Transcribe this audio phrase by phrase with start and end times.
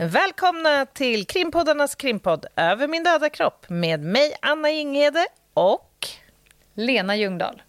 [0.00, 6.06] Välkomna till krimpoddarnas krimpodd Över min döda kropp med mig, Anna Inghede och
[6.74, 7.62] Lena Ljungdahl.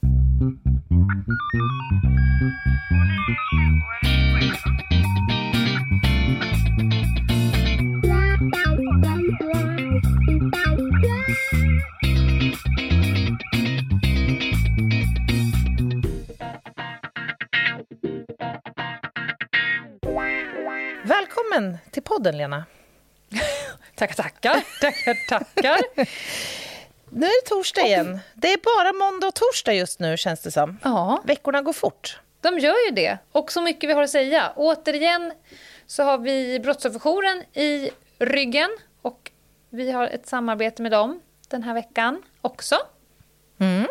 [22.30, 22.66] Podden, Lena.
[23.96, 24.64] tackar, tackar.
[24.82, 25.79] tackar, tackar.
[27.10, 28.20] Nu är det torsdag igen.
[28.36, 30.78] Det är bara måndag och torsdag just nu, känns det som.
[30.84, 31.21] Ja.
[31.25, 32.20] Veckorna går fort.
[32.42, 33.18] De gör ju det.
[33.32, 34.54] Och så mycket vi har att säga.
[34.56, 35.32] Återigen
[35.88, 37.90] så har vi Brottsofferjouren i
[38.20, 38.70] ryggen.
[39.02, 39.32] Och
[39.70, 42.76] vi har ett samarbete med dem den här veckan också.
[43.59, 43.88] Mm.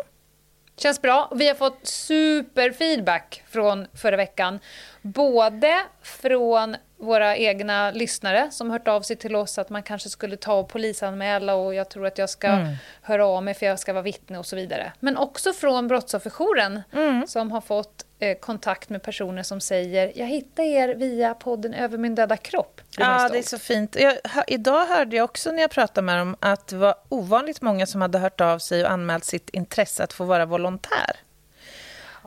[0.79, 1.31] Känns bra.
[1.35, 4.59] Vi har fått superfeedback från förra veckan.
[5.01, 10.37] Både från våra egna lyssnare som hört av sig till oss att man kanske skulle
[10.37, 12.75] ta och polisanmäla och jag tror att jag ska mm.
[13.01, 14.93] höra av mig för jag ska vara vittne och så vidare.
[14.99, 17.27] Men också från Brottsofferjouren mm.
[17.27, 18.05] som har fått
[18.39, 22.81] kontakt med personer som säger jag hittade er via podden Över min döda kropp.
[22.97, 23.95] Ja, det är så fint.
[23.99, 24.17] Jag,
[24.47, 28.01] idag hörde jag också när jag pratade med dem att det var ovanligt många som
[28.01, 31.15] hade hört av sig och anmält sitt intresse att få vara volontär.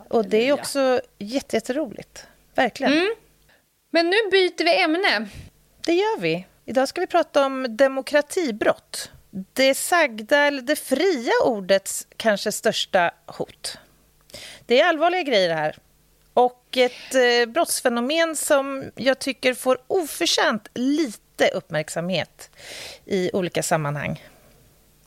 [0.09, 2.27] Och det är också jätteroligt.
[2.55, 2.93] Verkligen.
[2.93, 3.15] Mm.
[3.91, 5.29] Men nu byter vi ämne.
[5.87, 6.47] Det gör vi.
[6.65, 9.11] Idag ska vi prata om demokratibrott.
[9.31, 13.79] Det sagda, eller det fria ordets kanske största hot.
[14.67, 15.77] Det är allvarliga grejer det här.
[16.35, 22.51] Och ett eh, brottsfenomen som jag tycker får oförtjänt lite uppmärksamhet
[23.05, 24.23] i olika sammanhang.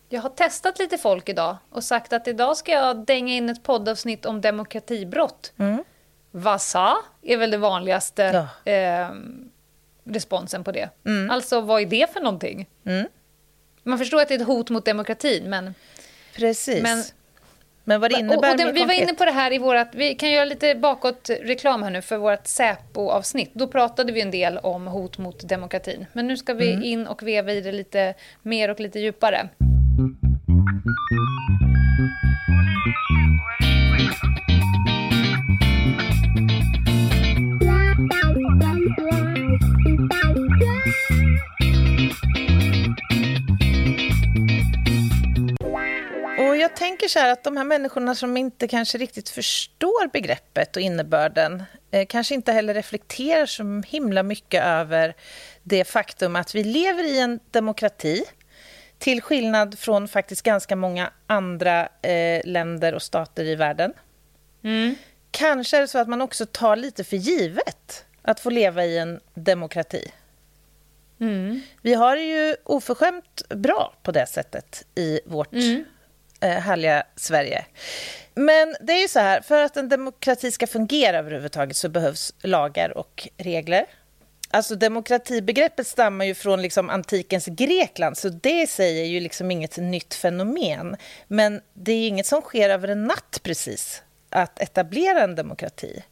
[0.09, 3.63] Jag har testat lite folk idag och sagt att idag ska jag dänga in ett
[3.63, 5.53] poddavsnitt om demokratibrott.
[5.57, 5.83] Mm.
[6.31, 8.71] Vassa är väl det vanligaste ja.
[8.71, 9.09] eh,
[10.03, 10.89] responsen på det.
[11.05, 11.29] Mm.
[11.29, 12.69] Alltså, vad är det för någonting?
[12.85, 13.07] Mm.
[13.83, 15.73] Man förstår att det är ett hot mot demokratin, men...
[16.35, 16.83] Precis.
[16.83, 17.03] Men,
[17.87, 19.95] men vad det innebär och, och det, Vi var inne på det här i vårt...
[19.95, 23.51] Vi kan göra lite bakåt reklam här nu för vårt Säpo-avsnitt.
[23.53, 26.05] Då pratade vi en del om hot mot demokratin.
[26.13, 26.83] Men nu ska vi mm.
[26.83, 29.49] in och veva i det lite mer och lite djupare.
[46.75, 50.81] Jag tänker så här att de här människorna som inte kanske riktigt förstår begreppet och
[50.81, 55.15] innebörden eh, kanske inte heller reflekterar så himla mycket över
[55.63, 58.23] det faktum att vi lever i en demokrati
[58.99, 63.93] till skillnad från faktiskt ganska många andra eh, länder och stater i världen.
[64.63, 64.95] Mm.
[65.31, 68.97] Kanske är det så att man också tar lite för givet att få leva i
[68.97, 70.11] en demokrati.
[71.19, 71.61] Mm.
[71.81, 75.85] Vi har det ju oförskämt bra på det sättet i vårt mm
[76.41, 77.65] Eh, härliga Sverige.
[78.35, 82.33] Men det är ju så här, för att en demokrati ska fungera överhuvudtaget så behövs
[82.41, 83.85] lagar och regler.
[84.49, 90.13] Alltså demokratibegreppet stammar ju från liksom antikens Grekland, så det säger ju liksom inget nytt
[90.13, 90.95] fenomen.
[91.27, 94.01] Men det är inget som sker över en natt precis
[94.35, 96.03] att etablera en demokrati.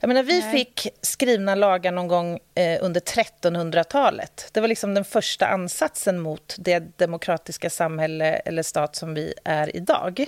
[0.00, 0.52] Jag menar, vi Nej.
[0.52, 4.48] fick skrivna lagar någon gång eh, under 1300-talet.
[4.52, 9.76] Det var liksom den första ansatsen mot det demokratiska samhälle eller stat som vi är
[9.76, 10.26] idag.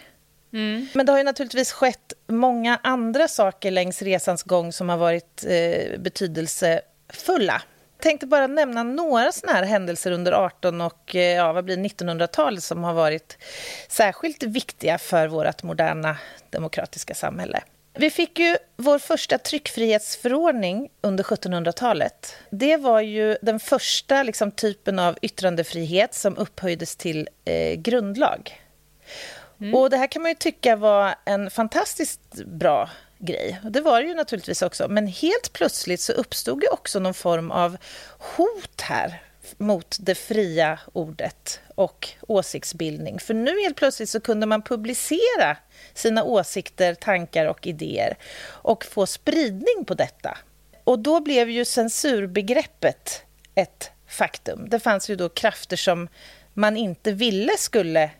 [0.53, 0.87] Mm.
[0.95, 5.45] Men det har ju naturligtvis skett många andra saker längs resans gång som har varit
[5.49, 7.63] eh, betydelsefulla.
[7.99, 12.95] Tänkte bara nämna några såna här händelser under 18 och eh, ja, 1900-talet som har
[12.95, 13.39] varit
[13.89, 16.17] särskilt viktiga för vårt moderna
[16.51, 17.63] demokratiska samhälle.
[17.97, 22.37] Vi fick ju vår första tryckfrihetsförordning under 1700-talet.
[22.51, 28.61] Det var ju den första liksom, typen av yttrandefrihet som upphöjdes till eh, grundlag.
[29.61, 29.75] Mm.
[29.75, 32.91] Och Det här kan man ju tycka var en fantastiskt bra
[33.25, 33.61] grej.
[33.65, 34.89] Och det var det ju naturligtvis också.
[34.89, 37.77] Men helt plötsligt så uppstod ju också någon form av
[38.19, 39.23] hot här
[39.57, 43.19] mot det fria ordet och åsiktsbildning.
[43.19, 45.57] För nu helt plötsligt så kunde man publicera
[45.95, 48.17] sina åsikter, tankar och idéer
[48.47, 50.39] och få spridning på detta.
[50.85, 53.23] Och då blev ju censurbegreppet
[53.55, 54.67] ett faktum.
[54.69, 56.09] Det fanns ju då krafter som
[56.55, 58.11] man inte ville skulle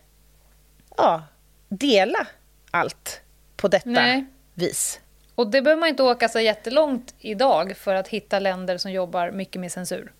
[0.97, 1.23] ja,
[1.69, 2.27] dela
[2.71, 3.21] allt
[3.55, 4.25] på detta Nej
[4.55, 4.99] vis.
[5.35, 9.31] Och det behöver man inte åka så jättelångt idag för att hitta länder som jobbar
[9.31, 10.11] mycket med censur.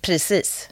[0.00, 0.68] Precis.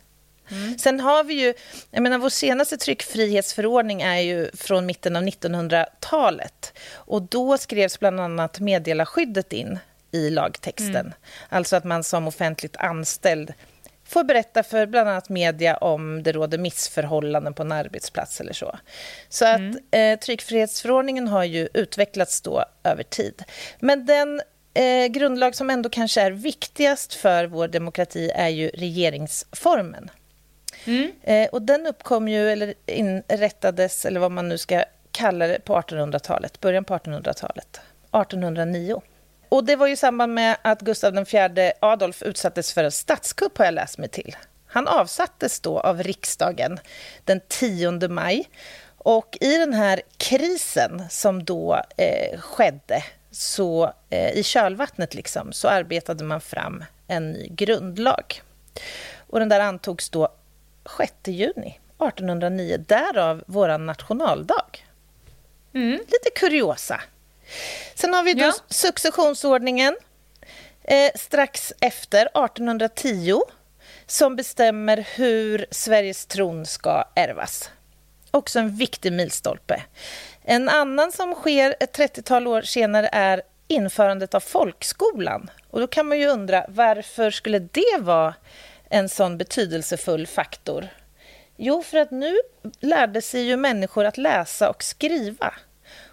[0.51, 0.79] Mm.
[0.79, 1.55] Sen har vi ju,
[1.91, 6.79] jag menar vår senaste tryckfrihetsförordning är ju från mitten av 1900-talet.
[6.93, 9.79] Och då skrevs bland annat meddelarskyddet in
[10.13, 10.97] i lagtexten.
[10.97, 11.13] Mm.
[11.49, 13.53] Alltså att man som offentligt anställd
[14.11, 18.79] får berätta för bland annat media om det råder missförhållanden på en arbetsplats eller så.
[19.29, 19.71] Så mm.
[19.71, 23.43] att eh, tryckfrihetsförordningen har ju utvecklats då över tid.
[23.81, 24.41] Men den
[24.75, 30.11] eh, grundlag som ändå kanske är viktigast för vår demokrati är ju regeringsformen.
[30.85, 31.13] Mm.
[31.23, 35.75] Eh, och den uppkom ju, eller inrättades, eller vad man nu ska kalla det, på
[35.77, 37.81] 1800-talet, början på 1800-talet,
[38.13, 39.03] 1809.
[39.51, 43.59] Och det var ju i samband med att Gustav IV Adolf utsattes för en statskupp,
[43.59, 44.37] har jag läst mig till.
[44.67, 46.79] Han avsattes då av riksdagen
[47.25, 48.49] den 10 maj.
[48.99, 55.69] Och i den här krisen som då eh, skedde, så eh, i kölvattnet liksom, så
[55.69, 58.43] arbetade man fram en ny grundlag.
[59.17, 60.29] Och den där antogs då
[60.99, 64.85] 6 juni 1809, därav vår nationaldag.
[65.75, 65.93] Mm.
[65.93, 67.01] Lite kuriosa.
[67.95, 68.53] Sen har vi då ja.
[68.69, 69.97] successionsordningen
[70.85, 73.41] eh, strax efter, 1810
[74.07, 77.71] som bestämmer hur Sveriges tron ska ärvas.
[78.31, 79.83] Också en viktig milstolpe.
[80.43, 85.51] En annan som sker ett 30-tal år senare är införandet av folkskolan.
[85.71, 88.35] Och då kan man ju undra, varför skulle det vara
[88.89, 90.89] en sån betydelsefull faktor?
[91.57, 92.37] Jo, för att nu
[92.81, 95.55] lärde sig ju människor att läsa och skriva.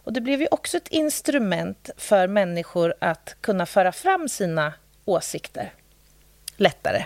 [0.08, 4.74] Och det blev ju också ett instrument för människor att kunna föra fram sina
[5.06, 5.74] åsikter
[6.58, 7.06] lättare.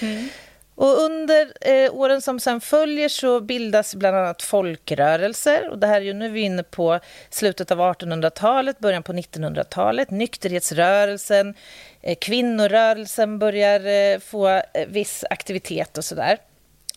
[0.00, 0.28] Mm.
[0.74, 5.68] Och under eh, åren som sen följer så bildas bland annat folkrörelser.
[5.68, 7.00] Och det här är ju, nu är vi inne på
[7.30, 10.10] slutet av 1800-talet, början på 1900-talet.
[10.10, 11.54] Nykterhetsrörelsen,
[12.02, 16.38] eh, kvinnorörelsen börjar eh, få eh, viss aktivitet och sådär.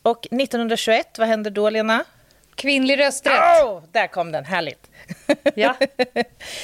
[0.01, 2.05] Och 1921, vad händer då, Lena?
[2.57, 3.63] Kvinnlig rösträtt.
[3.63, 4.87] Oh, där kom den, härligt.
[5.55, 5.75] Ja,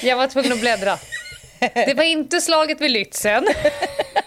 [0.03, 0.97] jag var tvungen att bläddra.
[1.59, 3.45] Det var inte slaget vid Lützen.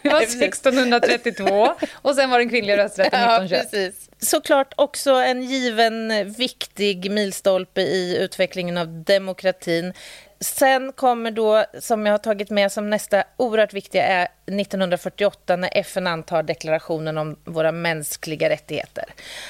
[0.03, 3.69] Det var 1632 och sen var den kvinnliga rösträtten 1921.
[3.73, 4.11] Ja, precis.
[4.19, 9.93] Såklart också en given viktig milstolpe i utvecklingen av demokratin.
[10.41, 15.71] Sen kommer då, som jag har tagit med som nästa oerhört viktiga, är 1948 när
[15.73, 19.05] FN antar deklarationen om våra mänskliga rättigheter.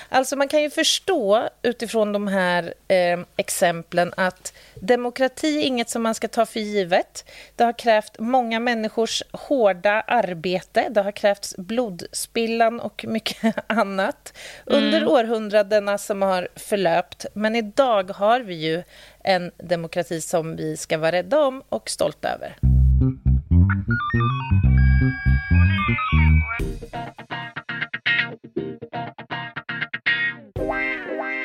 [0.08, 6.02] Alltså man kan ju förstå utifrån de här eh, exemplen att demokrati är inget som
[6.02, 7.25] man ska ta för givet.
[7.56, 10.88] Det har krävt många människors hårda arbete.
[10.90, 14.32] Det har krävts blodspillan och mycket annat
[14.64, 15.08] under mm.
[15.08, 17.26] århundradena som har förlöpt.
[17.32, 18.82] Men idag har vi ju
[19.25, 22.56] en demokrati som vi ska vara rädda om och stolta över.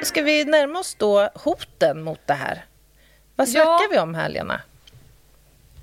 [0.03, 2.65] Ska vi närma oss då hoten mot det här?
[3.35, 4.61] Vad snackar ja, vi om här, Lena?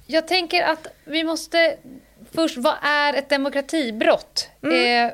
[0.07, 1.77] Jag tänker att vi måste...
[2.33, 4.49] Först, vad är ett demokratibrott?
[4.63, 5.07] Mm.
[5.07, 5.13] Eh,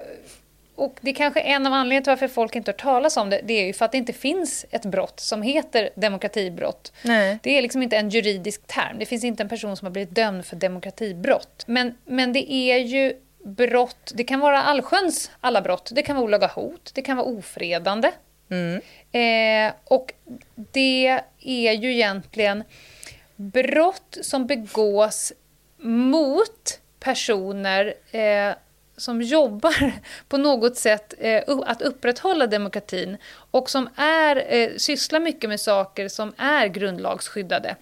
[0.76, 3.40] och det är kanske en av anledningarna till varför folk inte har talas om det.
[3.44, 6.92] Det är ju för att det inte finns ett brott som heter demokratibrott.
[7.02, 7.38] Nej.
[7.42, 8.98] Det är liksom inte en juridisk term.
[8.98, 11.64] Det finns inte en person som har blivit dömd för demokratibrott.
[11.66, 15.90] Men, men det är ju brott, det kan vara allsköns alla brott.
[15.94, 18.10] Det kan vara olaga hot, det kan vara ofredande.
[18.50, 18.80] Mm.
[19.12, 20.12] Eh, och
[20.54, 22.64] det är ju egentligen
[23.36, 25.32] brott som begås
[25.78, 28.54] mot personer eh,
[28.96, 29.92] som jobbar
[30.28, 33.16] på något sätt eh, att upprätthålla demokratin
[33.50, 37.76] och som är, eh, sysslar mycket med saker som är grundlagsskyddade.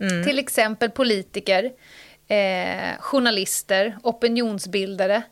[0.00, 0.24] Mm.
[0.24, 1.72] Till exempel politiker,
[2.28, 5.22] eh, journalister, opinionsbildare.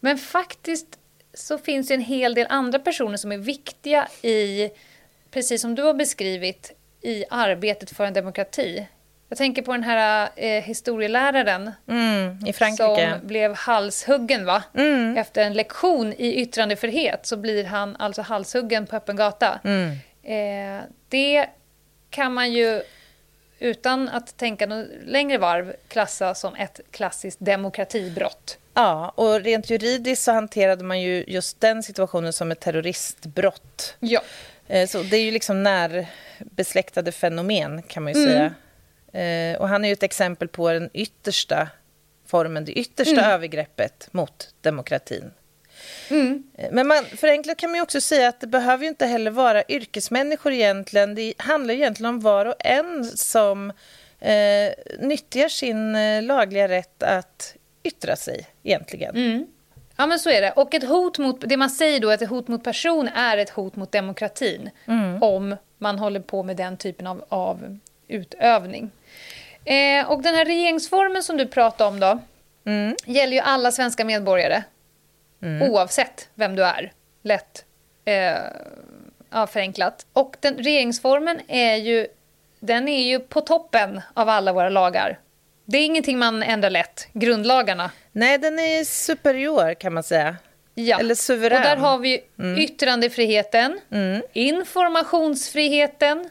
[0.00, 0.86] Men faktiskt
[1.34, 4.70] så finns det en hel del andra personer som är viktiga i,
[5.30, 8.86] precis som du har beskrivit, i arbetet för en demokrati.
[9.30, 13.18] Jag tänker på den här eh, historieläraren mm, i Frankrike.
[13.20, 14.62] som blev halshuggen va?
[14.74, 15.16] Mm.
[15.16, 19.60] Efter en lektion i yttrandefrihet så blir han alltså halshuggen på öppen gata.
[19.64, 19.90] Mm.
[20.22, 21.46] Eh, det
[22.10, 22.82] kan man ju
[23.58, 28.58] utan att tänka något längre varv klassa som ett klassiskt demokratibrott.
[28.74, 33.96] Ja, och rent juridiskt så hanterade man ju just den situationen som ett terroristbrott.
[34.00, 34.20] Ja.
[34.68, 38.32] Eh, så det är ju liksom närbesläktade fenomen kan man ju mm.
[38.32, 38.54] säga.
[39.12, 41.68] Eh, och han är ju ett exempel på den yttersta
[42.26, 43.30] formen, det yttersta mm.
[43.30, 45.30] övergreppet mot demokratin.
[46.10, 46.42] Mm.
[46.54, 49.62] Eh, men man, förenklat kan man också säga att det behöver ju inte heller vara
[49.68, 51.14] yrkesmänniskor egentligen.
[51.14, 53.70] Det handlar egentligen om var och en som
[54.20, 59.16] eh, nyttjar sin eh, lagliga rätt att yttra sig egentligen.
[59.16, 59.46] Mm.
[59.96, 60.52] Ja men så är det.
[60.52, 63.50] Och ett hot mot, det man säger då att ett hot mot person är ett
[63.50, 64.70] hot mot demokratin.
[64.86, 65.22] Mm.
[65.22, 67.78] Om man håller på med den typen av, av
[68.10, 68.90] utövning.
[69.64, 72.18] Eh, och den här regeringsformen som du pratade om då,
[72.64, 72.96] mm.
[73.06, 74.62] gäller ju alla svenska medborgare.
[75.42, 75.70] mm.
[75.70, 76.92] oavsett vem du är.
[77.22, 77.64] Lätt
[78.04, 78.36] eh,
[79.30, 80.06] ja, förenklat.
[80.12, 82.06] Och den, regeringsformen är ju,
[82.60, 85.18] den är ju på toppen av alla våra lagar.
[85.64, 87.90] Det är ingenting man ändrar lätt, grundlagarna.
[88.12, 90.36] Nej, den är superior kan man säga.
[90.74, 91.00] Ja.
[91.00, 91.56] Eller suverän.
[91.56, 92.58] Och där har vi mm.
[92.58, 94.22] yttrandefriheten, mm.
[94.32, 96.30] informationsfriheten,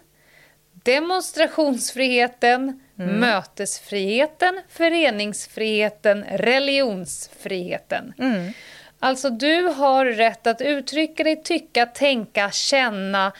[0.84, 3.20] demonstrationsfriheten, mm.
[3.20, 8.14] mötesfriheten, föreningsfriheten, religionsfriheten.
[8.20, 8.54] Mm.
[9.00, 13.32] Alltså, du har rätt att uttrycka dig, tycka, tänka, känna,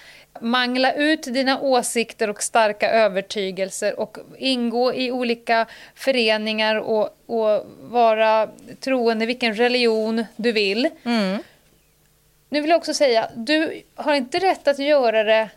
[0.42, 5.66] mangla ut dina åsikter och starka övertygelser och ingå i olika
[5.96, 10.90] föreningar och, och vara troende vilken religion du vill.
[11.04, 11.44] Mm.
[12.50, 15.50] Nu vill jag också säga, du har inte rätt att göra det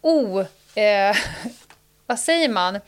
[0.00, 0.44] o...
[0.74, 1.16] Eh,
[2.06, 2.78] vad säger man?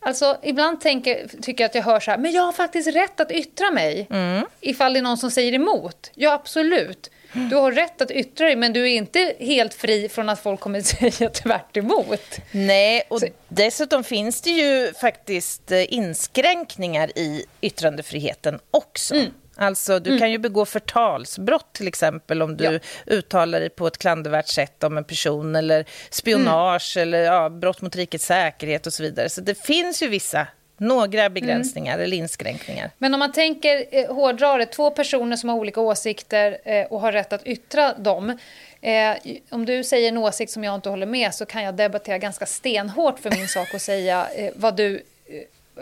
[0.00, 3.20] Alltså, ibland tänker, tycker jag att jag hör så här, men jag har faktiskt rätt
[3.20, 4.06] att yttra mig.
[4.10, 4.46] Mm.
[4.60, 6.10] Ifall det är någon som säger emot.
[6.14, 7.10] Ja, absolut.
[7.32, 10.60] Du har rätt att yttra dig, men du är inte helt fri från att folk
[10.60, 12.38] kommer att säga tvärt emot.
[12.50, 13.26] Nej, och så.
[13.48, 19.14] dessutom finns det ju faktiskt eh, inskränkningar i yttrandefriheten också.
[19.14, 19.30] Mm.
[19.60, 20.20] Alltså, du mm.
[20.20, 22.78] kan ju begå förtalsbrott till exempel om du ja.
[23.06, 27.08] uttalar dig på ett klandervärt sätt om en person eller spionage mm.
[27.08, 29.28] eller ja, brott mot rikets säkerhet och så vidare.
[29.28, 30.46] Så det finns ju vissa
[30.76, 32.04] några begränsningar mm.
[32.04, 32.90] eller inskränkningar.
[32.98, 37.00] Men om man tänker eh, hårdrar det, två personer som har olika åsikter eh, och
[37.00, 38.38] har rätt att yttra dem.
[38.80, 39.16] Eh,
[39.50, 42.46] om du säger en åsikt som jag inte håller med så kan jag debattera ganska
[42.46, 45.02] stenhårt för min sak och säga eh, vad du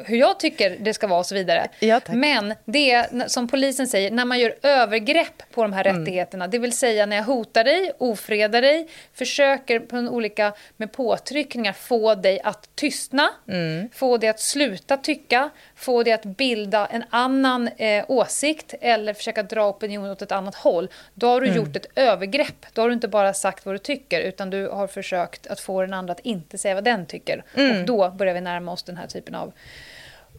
[0.04, 1.68] hur jag tycker det ska vara och så vidare.
[1.78, 6.00] Ja, Men det som polisen säger, när man gör övergrepp på de här mm.
[6.00, 11.72] rättigheterna, det vill säga när jag hotar dig, ofredar dig, försöker på olika med påtryckningar
[11.72, 13.88] få dig att tystna, mm.
[13.94, 19.42] få dig att sluta tycka, få dig att bilda en annan eh, åsikt eller försöka
[19.42, 21.56] dra opinionen åt ett annat håll, då har du mm.
[21.56, 22.66] gjort ett övergrepp.
[22.72, 25.80] Då har du inte bara sagt vad du tycker, utan du har försökt att få
[25.80, 27.44] den andra att inte säga vad den tycker.
[27.54, 27.80] Mm.
[27.80, 29.52] Och då börjar vi närma oss den här typen av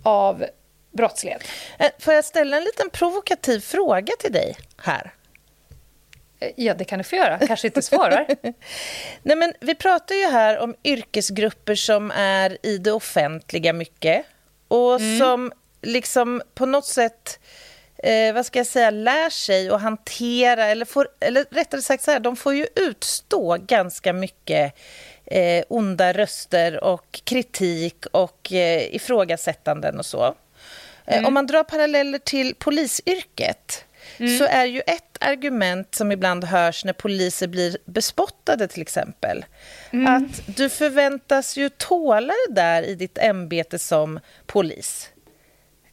[0.08, 0.46] av
[0.92, 1.44] brottslighet.
[1.80, 5.14] Eh, får jag ställa en liten provokativ fråga till dig här?
[6.40, 7.48] Eh, ja, det kan du få göra.
[7.48, 8.28] Kanske inte svarar.
[9.24, 14.26] Nej, men vi pratar ju här om yrkesgrupper som är i det offentliga mycket
[14.68, 15.20] och mm.
[15.20, 17.40] som liksom på något sätt
[18.04, 22.12] eh, vad ska jag säga, lär sig att hantera, eller, får, eller rättare sagt så
[22.12, 24.74] här, de får ju utstå ganska mycket
[25.28, 30.26] eh, onda röster och kritik och eh, ifrågasättanden och så.
[31.06, 31.26] Eh, mm.
[31.26, 33.86] om man drar paralleller till polisyrket
[34.18, 34.38] mm.
[34.38, 39.46] så är ju ett argument som ibland hörs när poliser blir bespottade till exempel,
[39.92, 40.16] mm.
[40.16, 45.10] att du förväntas ju tåla det där i ditt ämbete som polis.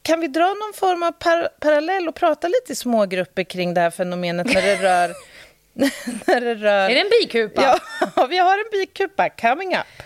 [0.03, 3.81] Kan vi dra någon form av par parallell och prata lite i smågrupper kring det
[3.81, 5.14] här fenomenet när det rör
[6.26, 6.90] när det rör...
[6.90, 7.81] Är det en bikupa?
[8.16, 10.02] Ja, vi har en bikupa coming up.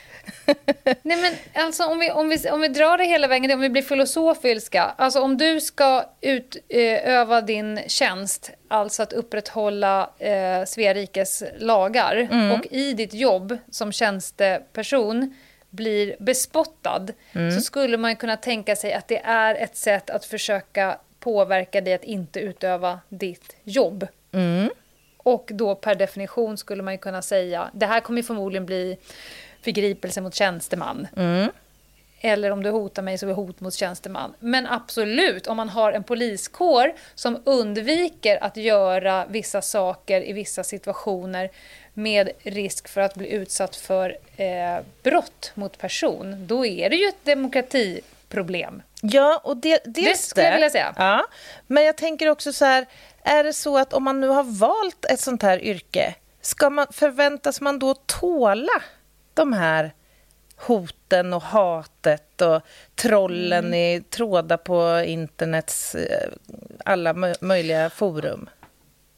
[1.03, 1.33] Nej, men
[1.65, 4.83] alltså, om, vi, om, vi, om vi drar det hela vägen, om vi blir filosofiska.
[4.83, 12.53] Alltså om du ska utöva din tjänst, alltså att upprätthålla eh, Svea rikes lagar mm.
[12.53, 15.35] och i ditt jobb som tjänsteperson
[15.71, 17.51] blir bespottad mm.
[17.53, 21.95] så skulle man kunna tänka sig att det är ett sätt att försöka påverka dig
[21.95, 24.07] att inte utöva ditt jobb.
[24.33, 24.71] Mm.
[25.29, 28.97] Och då per definition skulle man ju kunna säga, det här kommer förmodligen bli
[29.63, 31.07] förgripelse mot tjänsteman.
[31.17, 31.51] Mm.
[32.21, 34.35] Eller om du hotar mig så är det hot mot tjänsteman.
[34.39, 40.65] Men absolut, om man har en poliskår som undviker att göra vissa saker i vissa
[40.65, 41.51] situationer
[41.95, 47.09] med risk för att bli utsatt för eh, brott mot person, då är det ju
[47.09, 47.25] ett
[48.29, 48.83] demokratiproblem.
[49.03, 50.95] Ja, och det, det skulle jag vilja säga.
[50.97, 51.27] Ja,
[51.67, 52.87] men jag tänker också så här,
[53.23, 56.87] är det så att om man nu har valt ett sånt här yrke, ska man,
[56.91, 58.83] förväntas man då tåla
[59.35, 59.93] de här
[60.57, 62.63] hoten och hatet och
[62.95, 63.75] trollen mm.
[63.75, 66.29] i trådar på internets eh,
[66.85, 68.49] alla möjliga forum?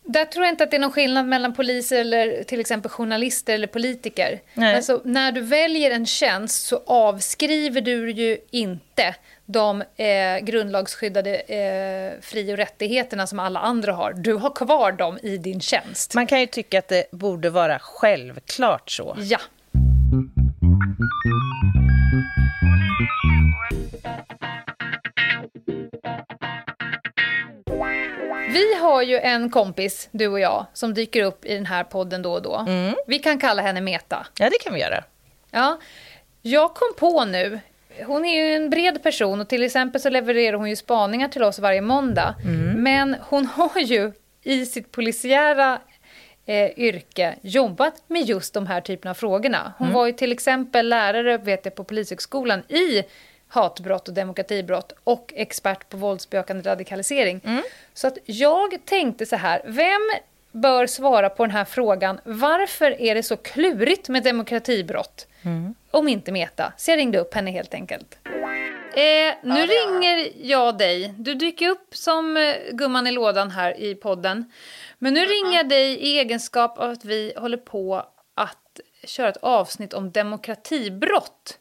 [0.04, 3.54] Där tror jag inte att det är någon skillnad mellan poliser eller till exempel journalister
[3.54, 4.40] eller politiker.
[4.54, 9.14] Alltså, när du väljer en tjänst så avskriver du ju inte
[9.47, 14.12] de eh, grundlagsskyddade eh, fri och rättigheterna som alla andra har.
[14.12, 16.14] Du har kvar dem i din tjänst.
[16.14, 19.16] Man kan ju tycka att det borde vara självklart så.
[19.19, 19.38] Ja.
[28.52, 32.23] Vi har ju en kompis, du och jag, som dyker upp i den här podden
[32.23, 32.57] då och då.
[32.57, 32.95] Mm.
[33.07, 34.26] Vi kan kalla henne Meta.
[34.38, 35.04] Ja, det kan vi göra.
[35.50, 35.78] Ja.
[36.42, 37.61] Jag kom på nu,
[38.07, 41.42] hon är ju en bred person och till exempel så levererar hon ju spaningar till
[41.42, 42.35] oss varje måndag.
[42.45, 42.83] Mm.
[42.83, 45.78] Men hon har ju i sitt polisiära
[46.47, 49.73] eh, yrke jobbat med just de här typerna av frågorna.
[49.78, 53.02] Hon var ju till exempel lärare vet jag, på Polishögskolan i
[53.50, 57.40] hatbrott och demokratibrott och expert på våldsbejakande radikalisering.
[57.95, 60.00] Så att jag tänkte så här, vem
[60.52, 65.26] bör svara på den här frågan varför är det så klurigt med demokratibrott?
[65.90, 66.73] Om inte Meta.
[66.76, 68.19] Så jag ringde upp henne helt enkelt.
[68.95, 71.14] Eh, nu ringer jag dig.
[71.19, 74.52] Du dyker upp som eh, gumman i lådan här i podden.
[74.99, 79.37] Men nu ringer jag dig i egenskap av att vi håller på att köra ett
[79.37, 81.59] avsnitt om demokratibrott.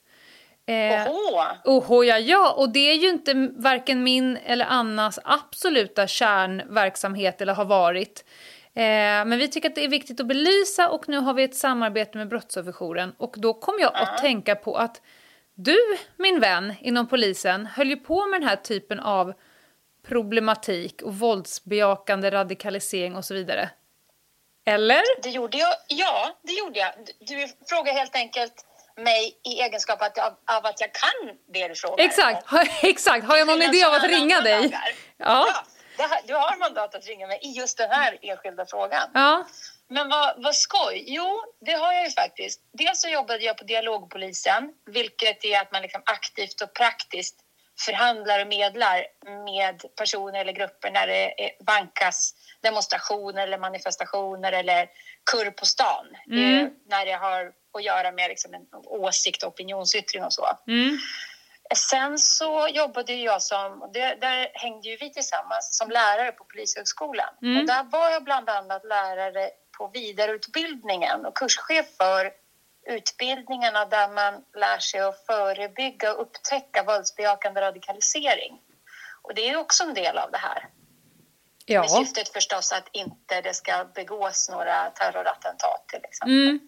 [0.70, 1.44] Eh, Oho!
[1.66, 2.52] Oho, ja, ja.
[2.52, 8.26] Och det är ju inte varken min eller Annas absoluta kärnverksamhet eller har varit.
[8.74, 8.84] Eh,
[9.26, 12.18] men vi tycker att det är viktigt att belysa och nu har vi ett samarbete
[12.18, 13.14] med Brottsofferjouren.
[13.18, 15.02] Och då kom jag att tänka på att
[15.56, 15.78] du,
[16.18, 19.34] min vän inom polisen, höll ju på med den här typen av
[20.08, 23.70] problematik och våldsbejakande radikalisering och så vidare.
[24.66, 25.24] Eller?
[25.24, 25.74] Det gjorde jag.
[25.88, 26.92] Ja, det gjorde jag.
[27.20, 28.66] Du frågar helt enkelt
[29.04, 32.06] mig i egenskap att, av, av att jag kan det du frågar.
[32.06, 33.26] Exakt, har, exakt.
[33.26, 34.70] Har jag någon idé av att ringa dig?
[34.72, 34.80] Ja,
[35.18, 35.64] Ja.
[35.98, 39.10] det du har mandat att ringa mig i just den här enskilda frågan.
[39.14, 39.46] Ja.
[39.92, 41.04] Men vad, vad skoj!
[41.08, 42.62] Jo, det har jag ju faktiskt.
[42.74, 47.36] Dels så jobbade jag på dialogpolisen, vilket är att man liksom aktivt och praktiskt
[47.86, 49.06] förhandlar och medlar
[49.46, 51.34] med personer eller grupper när det
[51.68, 54.88] vankas demonstrationer eller manifestationer eller
[55.32, 56.06] kurr på stan.
[56.26, 56.70] Det Mm.
[56.90, 60.58] när det har att göra med liksom en åsikt och opinionsyttring och så.
[60.68, 60.98] Mm.
[61.76, 67.30] Sen så jobbade jag som, det, där hängde ju vi tillsammans, som lärare på Polishögskolan.
[67.42, 67.60] Mm.
[67.60, 72.32] Och där var jag bland annat lärare på vidareutbildningen och kurschef för
[72.88, 78.62] utbildningarna där man lär sig att förebygga och upptäcka våldsbejakande radikalisering.
[79.22, 80.60] Och det är också en del av det här.
[81.68, 81.88] Med Ja.
[81.88, 86.48] syftet förstås att inte det ska begås några terrorattentat till exempel.
[86.48, 86.60] Mm.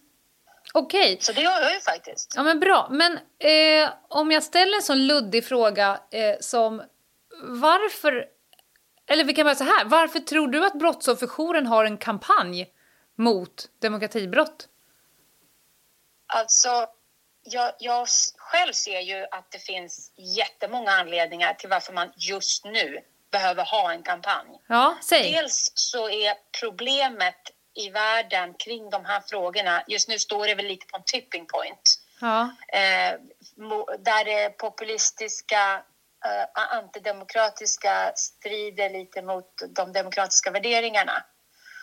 [0.74, 1.18] Okej.
[1.22, 2.34] Så det gör jag ju faktiskt.
[2.36, 2.88] Ja, men bra.
[2.91, 6.84] Men eh, om jag ställer en sån luddig fråga eh, som
[7.43, 8.26] varför...
[9.08, 9.86] Eller vi kan börja så här.
[9.86, 12.74] Varför tror du att Brottsofferjouren har en kampanj
[13.15, 14.67] mot demokratibrott?
[16.34, 16.88] Alltså,
[17.43, 23.00] jag, jag själv ser ju att det finns jättemånga anledningar till varför man just nu
[23.32, 24.62] behöver ha en kampanj.
[24.67, 25.32] Ja, säg.
[25.32, 30.65] Dels så är problemet i världen kring de här frågorna, just nu står det väl
[30.65, 31.81] lite på en tipping point,
[32.21, 32.41] Ja.
[32.73, 33.19] eh,
[33.99, 35.84] där det populistiska,
[36.25, 41.23] eh, antidemokratiska strider lite mot de demokratiska värderingarna.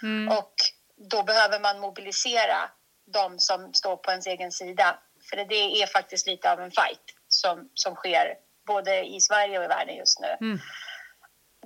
[0.02, 0.38] Mm.
[0.38, 0.54] Och
[0.96, 2.70] då behöver man mobilisera
[3.06, 4.98] de som står på ens egen sida.
[5.30, 8.34] För det är faktiskt lite av en fight som, som sker
[8.66, 10.36] både i Sverige och i världen just nu.
[10.40, 10.58] Mm.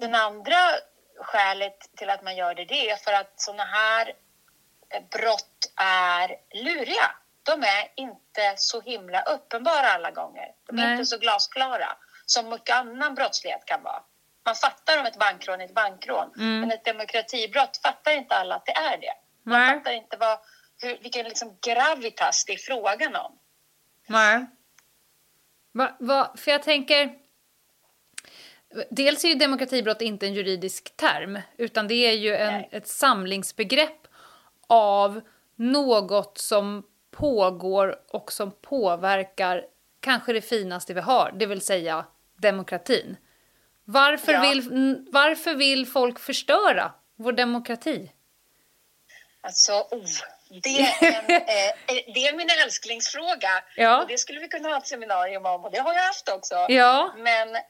[0.01, 0.57] Den andra
[1.23, 4.13] skälet till att man gör det, det är för att såna här
[4.91, 7.11] eh, brott är luriga.
[7.43, 10.49] De är inte så himla uppenbara alla gånger.
[10.67, 10.93] De är Nej.
[10.93, 14.03] inte så glasklara som mycket annan brottslighet kan vara.
[14.45, 16.61] Man fattar om ett bankrån är ett bankrån, Mm.
[16.61, 19.15] men ett demokratibrott fattar inte alla att det är det.
[19.43, 19.75] Man Nej.
[19.79, 20.39] fattar inte vad,
[20.83, 23.39] hur, vilken liksom gravitas det är frågan om.
[24.07, 24.47] Nej.
[25.73, 27.22] Va, va, för jag tänker...
[28.91, 34.07] Dels är ju demokratibrott inte en juridisk term, utan det är ju en, ett samlingsbegrepp
[34.67, 35.21] av
[35.57, 39.65] något som pågår och som påverkar
[40.01, 42.07] kanske det finaste vi har, det vill säga
[42.39, 43.17] demokratin.
[43.85, 44.41] Varför, Ja.
[44.41, 44.63] vill,
[45.13, 48.13] varför vill folk förstöra vår demokrati?
[49.41, 50.05] Alltså, oh,
[50.63, 53.65] det, är en, eh, det är min älsklingsfråga.
[53.77, 54.03] Ja.
[54.03, 56.55] Och det skulle vi kunna ha ett seminarium om och det har jag haft också.
[56.69, 57.63] Ja, Men eh,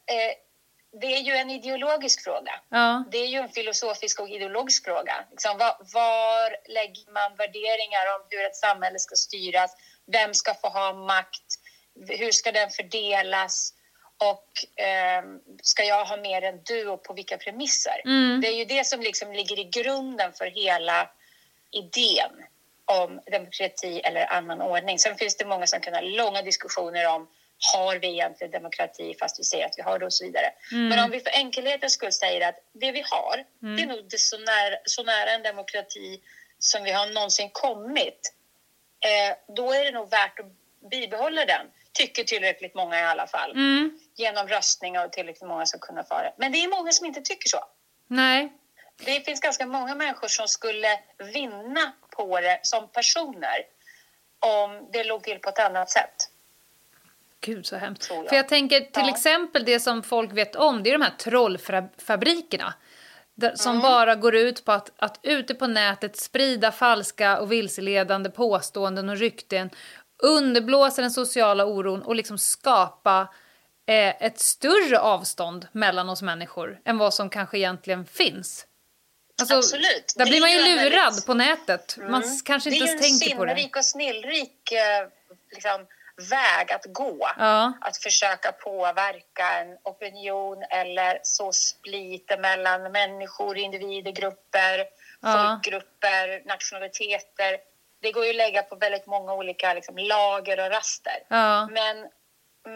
[1.01, 2.61] det är ju en ideologisk fråga.
[2.69, 5.25] ja, Det är ju en filosofisk och ideologisk fråga.
[5.31, 9.71] Liksom, var, var lägger man värderingar om hur ett samhälle ska styras?
[10.13, 11.49] Vem ska få ha makt?
[12.09, 13.73] Hur ska den fördelas?
[14.19, 18.01] Och ehm, ska jag ha mer än du och på vilka premisser?
[18.05, 18.41] Mm.
[18.41, 21.09] Det är ju det som liksom ligger i grunden för hela
[21.71, 22.31] idén
[22.85, 24.99] om demokrati eller annan ordning.
[24.99, 27.27] Sen finns det många som kan ha långa diskussioner om
[27.75, 30.53] har vi egentligen demokrati fast vi säger att vi har det och så vidare.
[30.89, 33.45] Men om vi för enkelhetens skull säger att det vi har,
[33.77, 36.21] det är nog det så, nära, så nära en demokrati
[36.59, 38.35] som vi har någonsin kommit.
[39.05, 40.47] Eh, då är det nog värt att
[40.91, 43.51] bibehålla den, tycker tillräckligt många i alla fall.
[43.51, 46.33] mm, Genom röstningar och tillräckligt många som kunna få det.
[46.37, 47.65] Men det är många som inte tycker så.
[48.07, 48.53] nej,
[48.97, 51.01] Det finns ganska många människor som skulle
[51.33, 53.63] vinna på det som personer
[54.47, 56.15] om det låg till på ett annat sätt.
[57.45, 58.11] Gud så hemskt.
[58.11, 58.29] Jag.
[58.29, 59.11] För jag tänker till Ja.
[59.11, 62.75] exempel det som folk vet om, det är de här trollfabrikerna.
[63.35, 68.31] där, som bara går ut på att, att ute på nätet sprida falska och vilseledande
[68.31, 69.71] påståenden och rykten,
[70.23, 73.29] underblåsa den sociala oron och liksom skapa
[73.87, 78.67] eh, ett större avstånd mellan oss människor än vad som kanske egentligen finns.
[79.41, 80.15] Alltså, Absolut.
[80.17, 81.97] Där Det blir man är ju lurad väldigt- på nätet.
[82.11, 83.61] Man s- kanske inte ens tänker på Det är det.
[83.61, 85.09] ju en sinnrik och snillrik eh,
[85.51, 87.31] liksom, väg att gå.
[87.39, 87.73] Ja.
[87.81, 94.87] Att försöka påverka en opinion eller så split mellan människor, individer, grupper,
[95.25, 95.33] Ja.
[95.33, 97.59] folkgrupper, nationaliteter.
[98.01, 101.23] Det går ju att lägga på väldigt många olika liksom, lager och raster.
[101.29, 101.67] Ja.
[101.67, 102.09] Men,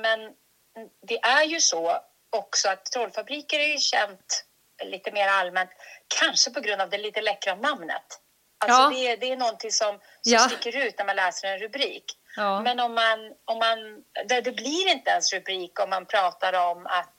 [0.02, 0.32] men
[1.08, 4.44] det är ju så också att Trollfabriker är ju känt
[4.84, 5.70] lite mer allmänt,
[6.20, 8.20] kanske på grund av det lite läckra namnet.
[8.58, 12.04] Alltså det, det är någonting som, som sticker ut när man läser en rubrik.
[12.36, 12.62] Ja.
[12.62, 13.78] Men om man, om man,
[14.28, 17.14] det, det blir inte ens rubrik om man pratar om att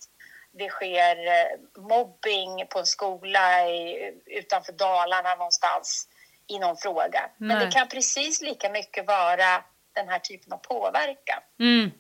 [0.52, 6.08] det sker eh, mobbing på en skola i, utanför Dalarna någonstans
[6.48, 7.30] i någon fråga.
[7.38, 7.66] Men Nej.
[7.66, 9.64] det kan precis lika mycket vara
[9.96, 11.40] den här typen av påverkan.
[11.60, 11.92] Mm.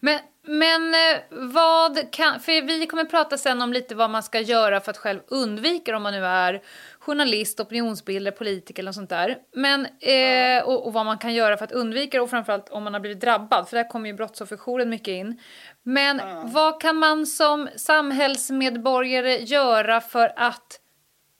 [0.00, 2.40] Men, men eh, vad kan...
[2.40, 5.96] För vi kommer prata sen om lite vad man ska göra för att själv undvika
[5.96, 6.62] om man nu är
[7.00, 9.38] journalist, opinionsbildare, politiker eller sånt där.
[9.52, 12.84] Men, eh, och, och vad man kan göra för att undvika det och framförallt om
[12.84, 15.42] man har blivit drabbad, för där kommer ju brottsofferjouren mycket in.
[15.82, 16.20] Men
[16.52, 20.80] vad kan man som samhällsmedborgare göra för att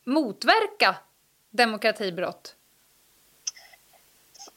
[0.05, 0.95] motverka
[1.51, 2.57] demokratibrott?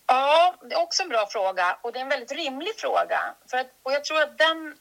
[0.08, 3.20] Ja, det är också en bra fråga och det är en väldigt rimlig fråga.
[3.52, 4.78] För att, och jag tror att den,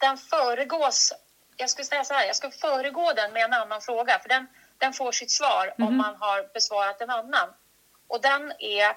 [0.00, 1.12] den föregås...
[1.56, 4.46] Jag skulle säga så här, jag ska föregå den med en annan fråga för den,
[4.80, 7.48] den får sitt svar om man har besvarat en annan.
[8.08, 8.96] Och den är,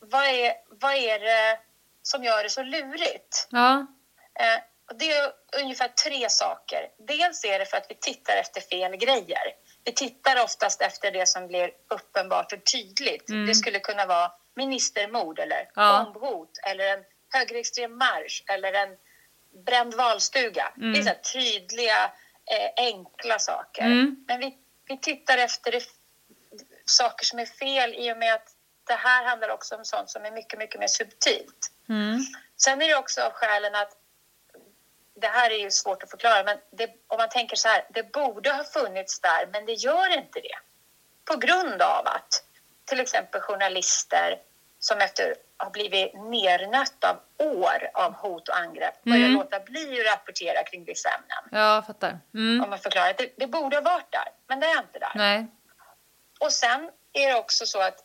[0.00, 1.58] vad är, vad är det
[2.02, 3.48] som gör det så lurigt?
[3.50, 3.86] Ja.
[4.40, 4.60] Eh,
[4.94, 6.88] det är ungefär tre saker.
[6.98, 9.52] Dels är det för att vi tittar efter fel grejer.
[9.84, 13.26] Vi tittar oftast efter det som blir uppenbart och tydligt.
[13.46, 16.10] Det skulle kunna vara ministermord eller Ja.
[16.12, 18.96] bombhot eller en högerextrem marsch eller en
[19.66, 20.72] bränd valstuga.
[20.76, 22.04] Det är så här tydliga,
[22.50, 23.82] eh, enkla saker.
[23.84, 24.24] Mm.
[24.28, 25.82] Men vi, vi tittar efter
[26.84, 30.24] saker som är fel i och med att det här handlar också om sånt som
[30.24, 31.72] är mycket, mycket mer subtilt.
[31.88, 32.18] Mm.
[32.56, 33.92] Sen är det också av skälen att
[35.14, 38.02] det här är ju svårt att förklara, men det, om man tänker så här, det
[38.02, 40.58] borde ha funnits där, men det gör inte det.
[41.24, 42.44] På grund av att
[42.84, 44.40] till exempel journalister
[44.78, 47.16] som efter har blivit nernött av
[47.46, 49.32] år av hot och angrepp börjar Mm.
[49.32, 51.60] låta bli att rapportera kring vissa ämnen.
[51.62, 52.18] Ja, fattar.
[52.34, 52.64] Mm.
[52.64, 55.12] Om man förklarar att det, det borde ha varit där, men det är inte där.
[55.14, 55.46] Nej.
[56.40, 58.04] Och sen är det också så att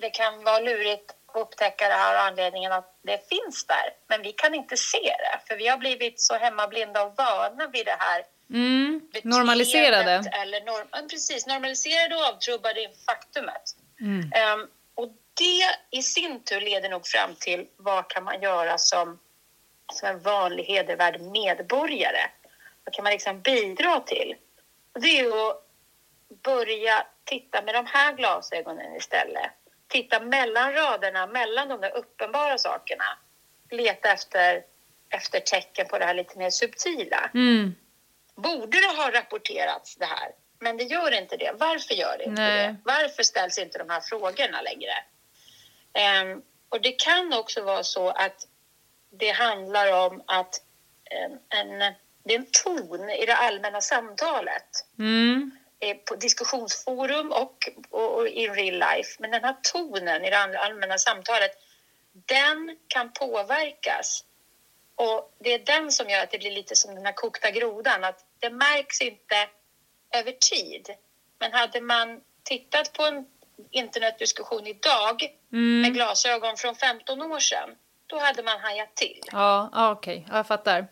[0.00, 4.22] det kan vara lurigt att upptäcka det här av anledningen att det finns där, men
[4.22, 7.96] vi kan inte se det, för vi har blivit så hemmablinda och vana vid det
[7.98, 9.00] här Mm.
[9.24, 10.30] Normaliserade.
[10.42, 13.62] Eller norm, precis, normaliserade och avtrubbade faktumet.
[14.00, 14.30] Mm.
[14.30, 14.68] Och
[15.36, 19.18] det i sin tur leder nog fram till vad kan man göra som,
[19.92, 22.30] som en vanlig hedervärd medborgare?
[22.84, 24.34] Vad kan man liksom bidra till?
[25.00, 25.62] Det är att
[26.42, 29.50] börja titta med de här glasögonen istället.
[29.88, 33.04] Titta mellan raderna, mellan de där uppenbara sakerna.
[33.70, 34.62] Leta efter,
[35.08, 37.30] efter tecken på det här lite mer subtila.
[37.34, 37.74] Mm.
[38.34, 40.30] Borde det ha rapporterats det här?
[40.58, 41.52] Men det gör inte det.
[41.54, 42.66] Varför gör det inte Nej.
[42.66, 42.76] det?
[42.84, 44.92] Varför ställs inte de här frågorna längre?
[45.96, 48.34] Ehm, och det kan också vara så att
[49.10, 50.54] det handlar om att
[51.10, 54.64] en, en, det är en ton i det allmänna samtalet
[54.98, 55.50] Mm.
[55.80, 59.16] eh, på diskussionsforum och, och, och i real life.
[59.18, 61.50] Men den här tonen i det all- allmänna samtalet,
[62.12, 64.24] den kan påverkas.
[64.94, 68.04] Och det är den som gör att det blir lite som den här kokta grodan,
[68.04, 69.48] att det märks inte
[70.14, 70.90] över tid.
[71.38, 73.24] Men hade man tittat på en
[73.70, 75.80] internetdiskussion idag Mm.
[75.80, 77.70] med glasögon från 15 år sedan,
[78.06, 79.20] då hade man hajat till.
[79.32, 80.26] Ja, okej.
[80.30, 80.86] Ja, jag fattar.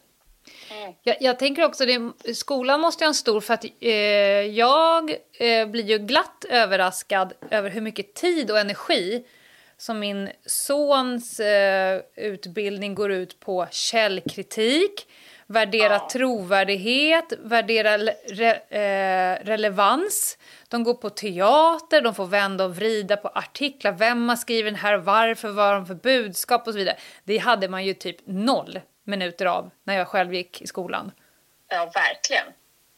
[0.71, 0.95] Mm.
[1.03, 3.91] Jag, jag tänker också det, skolan måste ju ha en stor, för att eh,
[4.43, 9.25] jag eh, blir ju glatt överraskad över hur mycket tid och energi
[9.77, 15.07] som min sons eh, utbildning går ut på källkritik,
[15.47, 16.09] värdera Ja.
[16.13, 20.39] trovärdighet, värdera re, eh, relevans.
[20.69, 23.93] De går på teater, de får vända och vrida på artiklar.
[23.93, 26.97] Vem har skrivit den här, varför, vad har de för budskap och så vidare.
[27.25, 31.13] Det hade man ju typ noll minuter av när jag själv gick i skolan.
[31.69, 32.47] Ja, verkligen.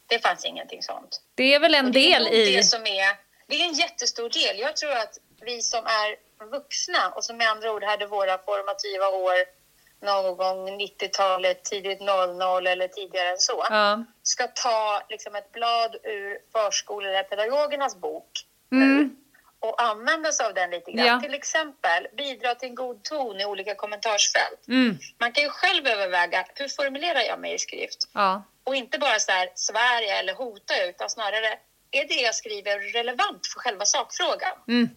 [0.07, 1.21] Det fanns ingenting sånt.
[1.35, 2.55] Det är väl en det del i...
[2.55, 3.15] Det, som är,
[3.47, 4.59] det är en jättestor del.
[4.59, 6.15] Jag tror att vi som är
[6.51, 9.56] vuxna och som med andra ord hade våra formativa år
[10.01, 14.03] någon gång 90-talet, tidigt 00 eller tidigare än så, Ja.
[14.23, 18.29] ska ta liksom ett blad ur förskole eller pedagogernas bok
[18.71, 19.15] Mm.
[19.59, 21.05] och använda sig av den lite grann.
[21.07, 21.19] Ja.
[21.21, 24.67] Till exempel bidra till en god ton i olika kommentarsfält.
[24.67, 24.97] Mm.
[25.19, 27.97] Man kan ju själv överväga hur formulerar jag mig i skrift?
[28.13, 28.43] Ja.
[28.63, 31.59] Och inte bara så här Sverige eller hota utan snarare
[31.91, 34.51] är det jag skriver relevant för själva sakfrågan?
[34.67, 34.89] Mm.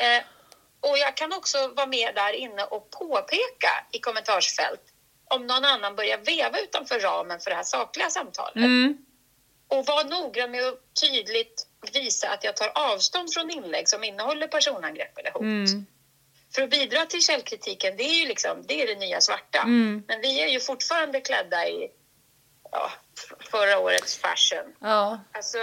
[0.00, 0.22] Eh,
[0.80, 4.82] och jag kan också vara med där inne och påpeka i kommentarsfält
[5.30, 8.56] om någon annan börjar veva utanför ramen för det här sakliga samtalet.
[8.56, 8.98] Mm.
[9.68, 14.48] Och vara noggrann med att tydligt visa att jag tar avstånd från inlägg som innehåller
[14.48, 15.42] personangrepp eller hot.
[15.42, 15.86] Mm.
[16.54, 19.58] För att bidra till källkritiken, det är ju liksom, det är det nya svarta.
[19.58, 20.04] Mm.
[20.08, 21.90] Men vi är ju fortfarande klädda i
[22.72, 22.90] ja,
[23.50, 24.74] förra årets fashion.
[24.80, 25.20] Ja.
[25.32, 25.58] Alltså,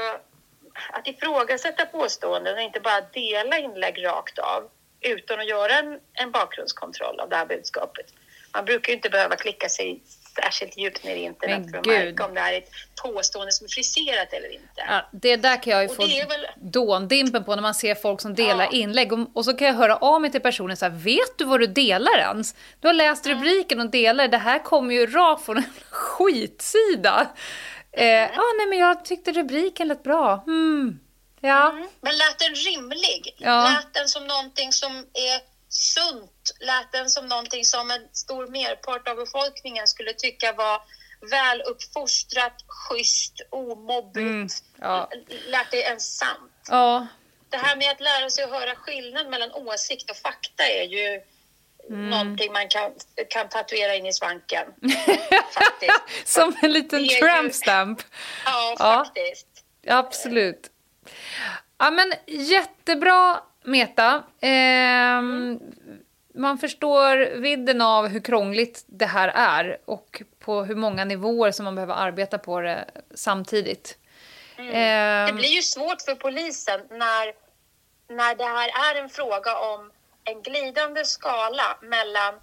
[0.92, 4.70] att ifrågasätta påståenden och inte bara dela inlägg rakt av
[5.06, 8.06] utan att göra en, en bakgrundskontroll av det här budskapet.
[8.54, 10.02] Man brukar ju inte behöva klicka sig
[10.44, 11.94] särskilt djupt ner i internet Men för att gud.
[11.94, 12.70] märka om det här är ett
[13.04, 14.84] påstående som är friserat eller inte.
[14.88, 18.22] Ja, det där kan jag ju Och få väl- dåndimpen på när man ser folk
[18.22, 18.72] som delar Ja.
[18.72, 19.14] inlägg.
[19.14, 21.60] Och, och så kan jag höra av mig till personen så här, vet du vad
[21.60, 22.56] du delar ens?
[22.80, 27.28] Du har läst rubriken och delar, det här kommer ju rakt från en skitsida.
[27.92, 30.36] Eh, ja, nej men jag tyckte rubriken lät bra.
[30.46, 31.00] Hmm.
[31.42, 31.70] Ja.
[31.72, 31.88] Mm.
[32.02, 33.36] Men lät den rimlig?
[33.38, 33.64] Ja.
[33.70, 36.56] Lät den som någonting som är sunt?
[36.60, 40.82] Lät den som någonting som en stor merpart av befolkningen skulle tycka var
[41.32, 44.18] väl uppfostrat, schysst, omobbigt?
[44.18, 44.48] Mm.
[44.82, 45.10] Ja.
[45.48, 46.52] Lät det ens sant?
[46.70, 47.08] ja.
[47.50, 51.22] Det här med att lära sig att höra skillnad mellan åsikt och fakta är ju
[51.90, 52.10] Mm.
[52.10, 52.92] någonting man kan,
[53.30, 54.68] kan tatuera in i svanken.
[56.26, 58.02] Som en liten tramp stamp.
[58.46, 59.04] Ja, Ja.
[59.06, 59.48] faktiskt.
[59.88, 60.70] Absolut.
[61.78, 64.24] Ja, men jättebra, Meta.
[64.42, 65.60] Ehm,
[66.36, 71.66] man förstår vidden av hur krångligt det här är och på hur många nivåer som
[71.66, 73.98] man behöver arbeta på det samtidigt.
[74.58, 77.34] Det Ehm, blir ju svårt för polisen när,
[78.16, 79.92] när det här är en fråga om
[80.24, 82.36] en glidande skala mellan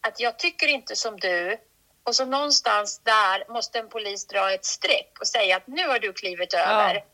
[0.00, 1.56] att jag tycker inte som du
[2.04, 5.98] och så någonstans där måste en polis dra ett streck och säga att nu har
[5.98, 7.04] du klivit över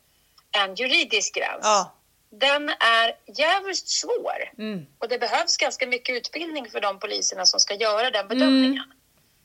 [0.57, 1.59] en juridisk gräns.
[1.63, 1.93] Ja.
[2.29, 4.85] Den är jävligt svår Mm.
[4.99, 8.83] och det behövs ganska mycket utbildning för de poliserna som ska göra den bedömningen.
[8.83, 8.91] Mm.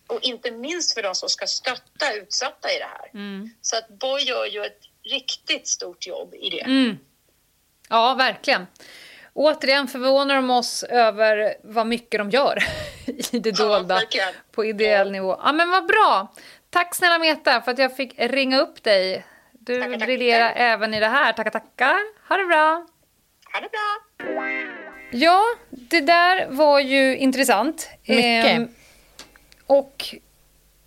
[0.06, 3.10] Och inte minst för de som ska stötta utsatta i det här.
[3.14, 3.50] Mm.
[3.60, 6.60] Så att Boy gör ju ett riktigt stort jobb i det.
[6.60, 6.98] Mm.
[7.88, 8.66] Ja, verkligen.
[9.34, 12.58] Återigen förvånar de oss över vad mycket de gör
[13.32, 14.34] i det Ja, dolda verkligen.
[14.52, 15.40] på ideell nivå.
[15.44, 16.34] Ja, men vad bra!
[16.70, 19.24] Tack snälla Meta för att jag fick ringa upp dig.
[19.68, 20.06] Du Tackar, tackar.
[20.06, 21.32] briljerar även i det här.
[21.32, 21.96] Tackar, tackar.
[22.28, 22.86] Ha det bra!
[23.52, 24.24] Ha det bra!
[25.10, 27.88] Ja, det där var ju intressant.
[28.06, 28.24] Mycket.
[28.46, 28.68] Ehm,
[29.66, 30.04] och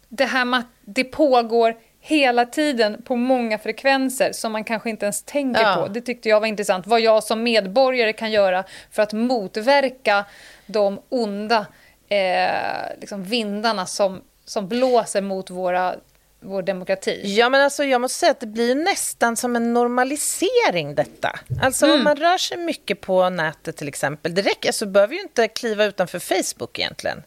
[0.09, 5.05] det här med att det pågår hela tiden på många frekvenser som man kanske inte
[5.05, 5.75] ens tänker Ja.
[5.75, 5.87] på.
[5.87, 6.87] Det tyckte jag var intressant.
[6.87, 10.25] Vad jag som medborgare kan göra för att motverka
[10.65, 11.65] de onda
[12.09, 15.95] eh, liksom vindarna som, som blåser mot våra,
[16.43, 17.21] vår demokrati.
[17.23, 21.39] Ja, men alltså, jag måste säga att det blir nästan som en normalisering detta.
[21.61, 21.97] Alltså Mm.
[21.97, 25.47] om man rör sig mycket på nätet till exempel, det räcker, alltså, behöver ju inte
[25.47, 27.23] kliva utanför Facebook egentligen.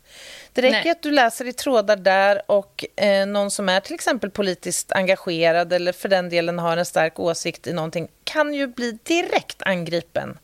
[0.52, 0.90] Det räcker Nej.
[0.90, 5.72] att du läser i trådar där och eh, någon som är till exempel politiskt engagerad
[5.72, 10.38] eller för den delen har en stark åsikt i någonting kan ju bli direkt angripen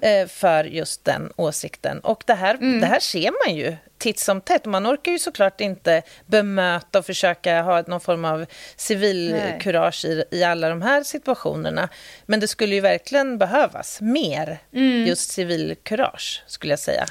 [0.00, 2.00] eh, för just den åsikten.
[2.00, 4.64] Och det här, det här ser man ju titt som tätt.
[4.64, 10.44] Man orkar ju såklart inte bemöta och försöka ha någon form av civilkurage i, i
[10.44, 11.88] alla de här situationerna.
[12.26, 14.58] Men det skulle ju verkligen behövas mer
[15.06, 17.04] just civilkurage, skulle jag säga.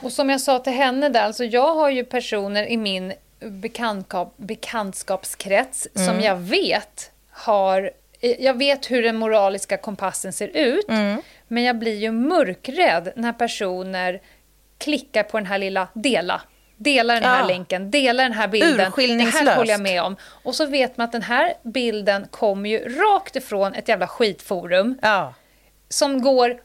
[0.00, 4.34] Och som jag sa till henne där, alltså jag har ju personer i min bekantskap,
[4.36, 7.90] bekantskapskrets som jag vet har...
[8.38, 10.86] Jag vet hur den moraliska kompassen ser ut,
[11.48, 14.20] men jag blir ju mörkrädd när personer
[14.82, 16.40] klickar på den här lilla dela.
[16.76, 17.46] Dela den här Ja.
[17.46, 18.76] länken, dela den här bilden.
[18.96, 20.16] Det här håller jag med om.
[20.44, 24.98] Och så vet man att den här bilden kommer ju rakt ifrån ett jävla skitforum
[25.02, 25.34] Ja.
[25.92, 26.60] Som går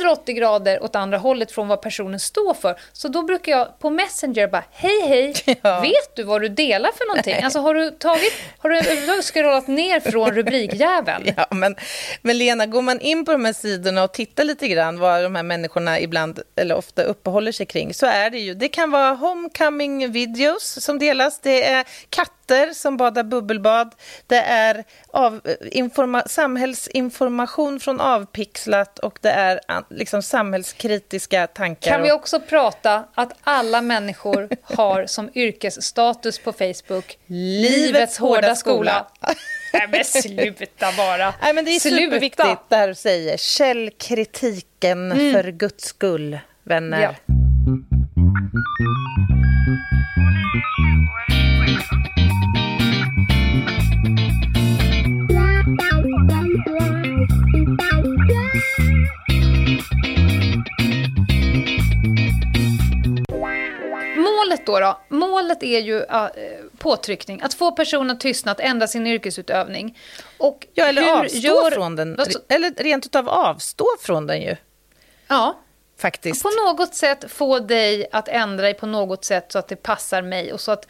[0.00, 2.80] 180 grader åt andra hållet från vad personen står för.
[2.92, 5.80] Så då brukar jag på Messenger bara, hej hej, Ja.
[5.80, 7.42] vet du vad du delar för någonting?
[7.42, 11.28] Alltså har du tagit, har du överhuvudtaget scrollat ner från rubrikjäveln?
[11.36, 11.76] Ja, men,
[12.22, 15.34] men Lena, går man in på de här sidorna och tittar lite grann vad de
[15.34, 19.14] här människorna ibland, eller ofta uppehåller sig kring, så är det ju, det kan vara
[19.14, 23.94] homecoming videos som delas, det är katter journalister som badar bubbelbad.
[24.26, 29.60] Det är av, informa, samhällsinformation från Avpixlat och det är
[29.90, 31.90] liksom samhällskritiska tankar.
[31.90, 39.06] Kan vi också prata att alla människor har som yrkesstatus på Facebook Livets hårda skola.
[39.72, 41.34] Nej men sluta bara.
[41.42, 41.96] Nej men det är sluta.
[41.96, 43.36] superviktigt det här du säger.
[43.36, 45.32] Källkritiken mm.
[45.32, 47.02] för guds skull, vänner.
[47.02, 47.14] Ja.
[64.66, 65.16] Målet då, då?
[65.16, 66.26] Målet är ju uh,
[66.78, 69.98] påtryckning, att få personen att tystna, att ändra sin yrkesutövning.
[70.38, 71.70] Och ja, eller avstå gör...
[71.70, 72.18] från den.
[72.48, 74.56] Eller rent utav avstå från den ju.
[75.28, 75.58] Ja.
[75.98, 76.42] Faktiskt.
[76.42, 80.22] På något sätt få dig att ändra dig på något sätt så att det passar
[80.22, 80.86] mig och så att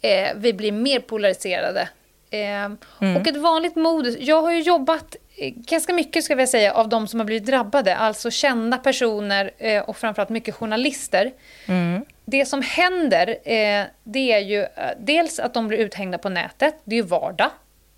[0.00, 1.88] eh, vi blir mer polariserade.
[2.30, 2.64] Eh,
[3.00, 3.16] mm.
[3.16, 7.08] Och ett vanligt mod, jag har ju jobbat ganska mycket ska vi säga av de
[7.08, 11.32] som har blivit drabbade, alltså kända personer eh, och framförallt mycket journalister.
[11.66, 12.04] Mm.
[12.24, 14.68] Det som händer, eh, det är ju eh,
[15.00, 17.50] dels att de blir uthängda på nätet, det är ju vardag.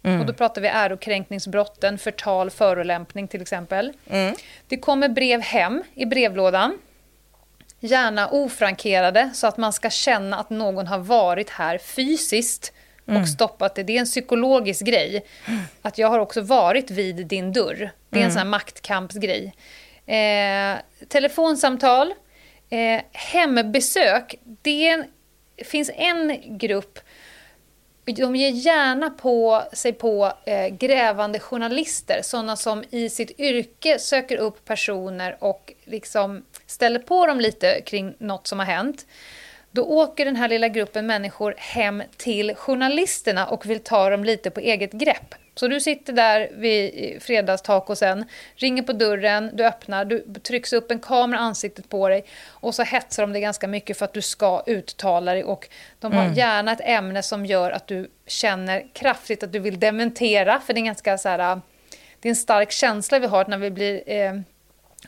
[0.03, 0.20] Mm.
[0.20, 3.92] Och då pratar vi ärokränkningsbrotten, förtal, förolämpning till exempel.
[4.11, 4.35] Mm.
[4.68, 6.79] Det kommer brev hem i brevlådan.
[7.81, 12.73] Gärna ofrankerade så att man ska känna att någon har varit här fysiskt
[13.05, 13.27] och mm.
[13.27, 13.83] stoppat det.
[13.83, 15.25] Det är en psykologisk grej.
[15.83, 17.90] Att jag har också varit vid din dörr.
[18.11, 18.31] Det är en mm.
[18.31, 19.55] sån här maktkampsgrej.
[20.07, 20.77] Eh,
[21.09, 22.14] telefonsamtal,
[22.71, 24.35] eh, hembesök.
[24.62, 25.05] Det
[25.64, 26.99] finns en grupp
[28.05, 34.37] de ger gärna på sig på eh, grävande journalister, sådana som i sitt yrke söker
[34.37, 39.07] upp personer och liksom ställer på dem lite kring något som har hänt.
[39.74, 44.50] Då åker den här lilla gruppen människor hem till journalisterna och vill ta dem lite
[44.50, 45.34] på eget grepp.
[45.54, 48.24] Så du sitter där vid fredagstacosen,
[48.56, 52.82] ringer på dörren, du öppnar, du trycks upp en kamera ansiktet på dig och så
[52.82, 55.68] hetsar de dig ganska mycket för att du ska uttala dig och
[56.00, 56.34] de har mm.
[56.34, 60.80] gärna ett ämne som gör att du känner kraftigt att du vill dementera, för det
[60.80, 61.60] är ganska så här,
[62.20, 64.32] det är en stark känsla vi har när vi blir eh,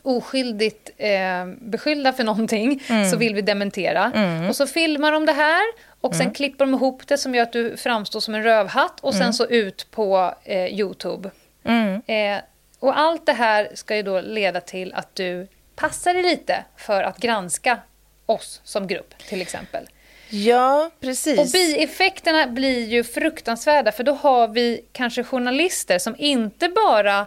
[0.07, 3.11] oskyldigt eh, beskyllda för någonting mm.
[3.11, 4.13] så vill vi dementera.
[4.15, 4.49] Mm.
[4.49, 5.63] Och så filmar de det här
[6.01, 6.35] och sen mm.
[6.35, 9.33] klipper de ihop det som gör att du framstår som en rövhatt och sen mm.
[9.33, 11.31] så ut på eh, Youtube.
[11.65, 12.03] Mm.
[12.07, 12.43] Eh,
[12.79, 17.03] och allt det här ska ju då leda till att du passar dig lite för
[17.03, 17.79] att granska
[18.27, 19.89] oss som grupp till exempel.
[20.31, 21.39] Ja, precis.
[21.39, 27.27] Och bieffekterna blir ju fruktansvärda för då har vi kanske journalister som inte bara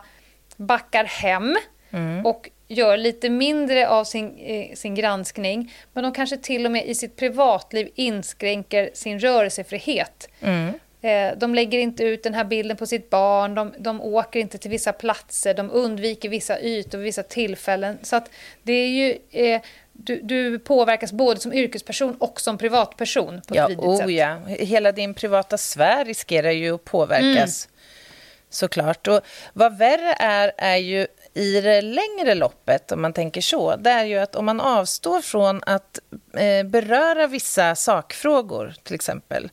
[0.58, 1.58] backar hem
[1.92, 2.26] mm.
[2.26, 6.86] och gör lite mindre av sin, eh, sin granskning men de kanske till och med
[6.86, 10.30] i sitt privatliv inskränker sin rörelsefrihet.
[10.42, 10.74] Mm.
[11.02, 14.58] Eh, de lägger inte ut den här bilden på sitt barn, de, de åker inte
[14.58, 17.98] till vissa platser, de undviker vissa ytor vid vissa tillfällen.
[18.04, 18.30] Så att
[18.64, 19.18] det är ju...
[19.32, 19.62] Eh,
[20.02, 24.10] du, du, påverkas både som yrkesperson och som privatperson på ett ja, vidrigt oh, sätt.
[24.12, 27.66] Ja, hela din privata sfär riskerar ju att påverkas.
[27.66, 27.80] Mm.
[28.50, 29.08] Såklart.
[29.08, 29.22] Och
[29.54, 31.08] vad värre är, är ju
[31.40, 35.22] i det längre loppet, om man tänker så, det är ju att om man avstår
[35.22, 36.00] från att
[36.34, 39.50] eh, beröra vissa sakfrågor, till exempel,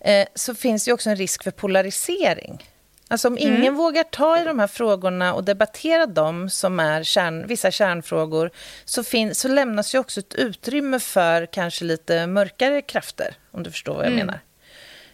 [0.00, 2.70] eh, så finns det också en risk för polarisering.
[3.08, 3.74] Alltså om ingen mm.
[3.74, 8.50] vågar ta i de här frågorna och debattera dem som är kärn, vissa kärnfrågor
[8.84, 13.70] så, fin, så lämnas ju också ett utrymme för kanske lite mörkare krafter, om du
[13.70, 14.26] förstår vad jag mm.
[14.26, 14.40] menar.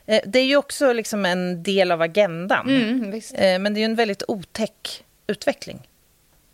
[0.06, 3.82] Eh, det är ju också liksom en del av agendan, mm, eh, men det är
[3.82, 5.88] ju en väldigt otäck utveckling.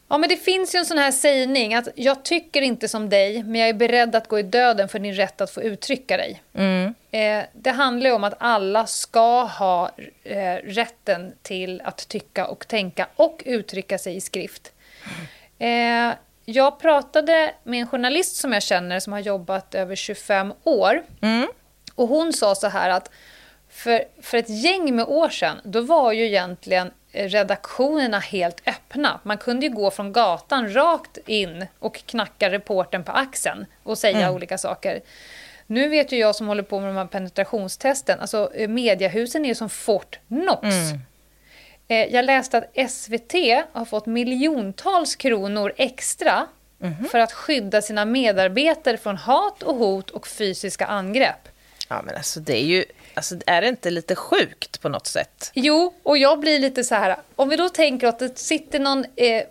[0.08, 3.42] Ja, men det finns ju en sån här sägning att jag tycker inte som dig,
[3.42, 6.42] men jag är beredd att gå i döden för din rätt att få uttrycka dig.
[6.54, 6.94] Mm.
[7.10, 9.90] Eh, det handlar ju om att alla ska ha
[10.24, 14.72] eh, rätten till att tycka och tänka och uttrycka sig i skrift.
[15.58, 16.12] Eh,
[16.44, 21.02] jag pratade med en journalist som jag känner som har jobbat över 25 år.
[21.20, 21.48] Mm.
[21.94, 23.10] Och hon sa så här att
[23.70, 29.20] för, för ett gäng med år sedan, då var ju egentligen redaktionerna helt öppna.
[29.22, 34.20] Man kunde ju gå från gatan rakt in och knacka reporten på axeln och säga
[34.20, 34.34] mm.
[34.34, 35.00] olika saker.
[35.66, 39.48] Nu vet ju jag som håller på med de här penetrationstesten, alltså eh, mediahusen är
[39.48, 40.62] ju som Fort Knox.
[40.62, 41.00] Mm.
[41.88, 43.34] Eh, jag läste att SVT
[43.72, 46.46] har fått miljontals kronor extra
[46.82, 47.04] mm.
[47.04, 51.48] för att skydda sina medarbetare från hat och hot och fysiska angrepp.
[51.88, 52.84] Ja, men alltså det är ju
[53.18, 55.50] Alltså, är det inte lite sjukt på något sätt?
[55.54, 59.04] Jo, och jag blir lite så här, om vi då tänker att det sitter någon
[59.16, 59.44] eh,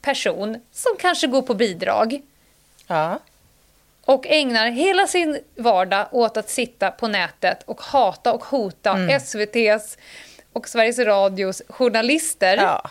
[0.00, 2.22] person som kanske går på bidrag.
[2.86, 3.18] Ja.
[4.04, 9.08] och ägnar hela sin vardag åt att sitta på nätet och hata och hota mm.
[9.08, 9.98] SVTs
[10.52, 12.90] och Sveriges Radios journalister ja.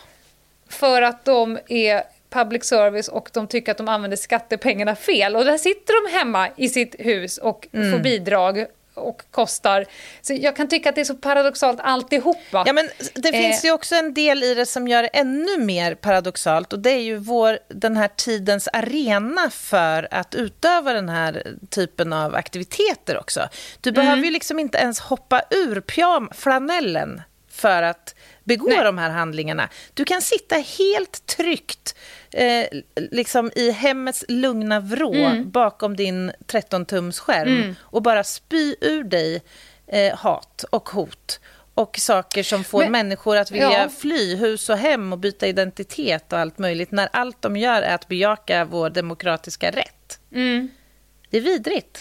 [0.68, 5.36] för att de är public service och de tycker att de använder skattepengarna fel.
[5.36, 7.92] Och där sitter de hemma i sitt hus och mm.
[7.92, 8.66] får bidrag
[8.98, 9.86] och kostar.
[10.22, 12.64] Så jag kan tycka att det är så paradoxalt alltihopa.
[12.66, 13.42] Ja, men det eh.
[13.42, 16.92] finns ju också en del i det som gör det ännu mer paradoxalt och det
[16.92, 23.18] är ju vår, den här tidens arena för att utöva den här typen av aktiviteter
[23.18, 23.50] också.
[23.82, 24.02] Du mm.
[24.02, 28.16] behöver ju liksom inte ens hoppa ur pyjam, flanellen för att
[28.48, 28.84] begå Nej.
[28.84, 29.70] de här handlingarna.
[29.94, 31.96] Du kan sitta helt tryggt
[32.32, 35.52] eh, liksom i hemmets lugna vrå mm.
[35.52, 37.76] bakom din 13-tumsskärm mm.
[37.82, 39.42] och bara spy ur dig
[39.88, 41.40] eh, hat och hot
[41.74, 43.90] och saker som får Men, människor att vilja ja.
[44.00, 47.96] fly hus och hem och byta identitet och allt möjligt när allt de gör är
[47.96, 50.20] att bejaka vår demokratiska rätt.
[50.34, 50.70] Mm.
[51.30, 52.00] Det är vidrigt.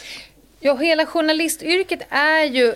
[0.60, 2.74] Ja, hela journalistyrket är ju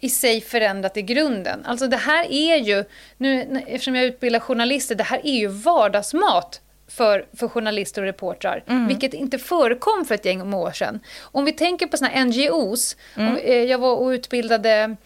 [0.00, 1.64] i sig förändrat i grunden.
[1.64, 2.84] Alltså det här är ju,
[3.16, 8.64] nu, eftersom jag utbildar journalister, det här är ju vardagsmat för, för journalister och reportrar,
[8.66, 8.88] mm.
[8.88, 11.00] vilket inte förekom för ett gäng år sedan.
[11.20, 13.28] Om vi tänker på såna NGOs, mm.
[13.28, 14.96] om, eh, jag var och utbildade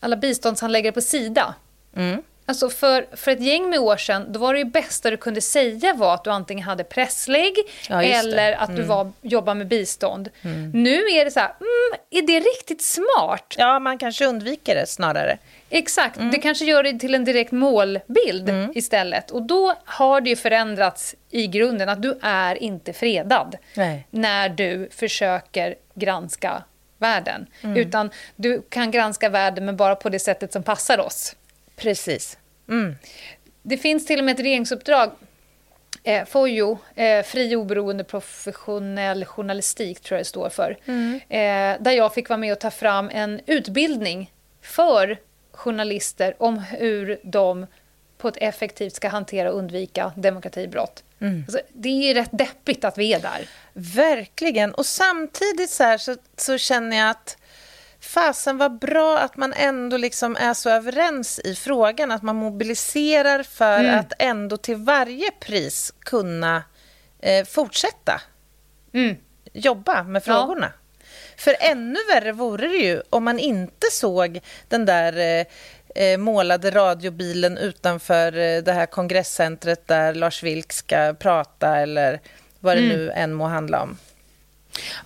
[0.00, 1.54] alla biståndshandläggare på Sida.
[1.96, 2.22] Mm.
[2.46, 5.94] Alltså för, för ett gäng med år sedan, då var det bästa du kunde säga
[5.94, 7.54] var att du antingen hade presslägg
[7.88, 8.80] ja, eller att mm.
[8.80, 10.30] du var, jobbade med bistånd.
[10.42, 10.70] Mm.
[10.70, 13.54] Nu är det så här, mm, är det riktigt smart?
[13.58, 15.38] Ja, man kanske undviker det snarare.
[15.70, 16.30] Exakt, mm.
[16.30, 18.72] det kanske gör det till en direkt målbild mm.
[18.74, 19.30] istället.
[19.30, 24.06] Och då har det ju förändrats i grunden, att du är inte fredad Nej.
[24.10, 26.62] när du försöker granska
[26.98, 27.46] världen.
[27.62, 27.76] Mm.
[27.76, 31.36] Utan du kan granska världen, men bara på det sättet som passar oss.
[31.76, 32.38] Precis.
[32.68, 32.96] Mm.
[33.62, 35.10] Det finns till och med ett regeringsuppdrag
[36.06, 40.78] Eh, FOJO, eh, Fri oberoende professionell journalistik tror jag det står för.
[40.84, 41.20] Mm.
[41.28, 45.18] Eh, där jag fick vara med och ta fram en utbildning för
[45.52, 47.66] journalister om hur de
[48.18, 51.02] på ett effektivt ska hantera och undvika demokratibrott.
[51.20, 51.44] Mm.
[51.46, 53.48] Alltså, det är rätt deppigt att vi är där.
[53.72, 54.74] Verkligen.
[54.74, 57.36] Och samtidigt så, så, så känner jag att
[58.04, 63.42] fasen vad bra att man ändå liksom är så överens i frågan, att man mobiliserar
[63.42, 63.98] för mm.
[63.98, 66.62] att ändå till varje pris kunna
[67.20, 68.20] eh, fortsätta
[68.92, 69.16] mm.
[69.52, 70.72] jobba med frågorna.
[70.74, 70.80] Ja.
[71.36, 75.46] För ännu värre vore det ju om man inte såg den där eh,
[76.04, 82.20] eh målade radiobilen utanför eh, det här kongresscentret där Lars Vilk ska prata eller
[82.60, 82.96] vad det mm.
[82.96, 83.98] nu än må handla om.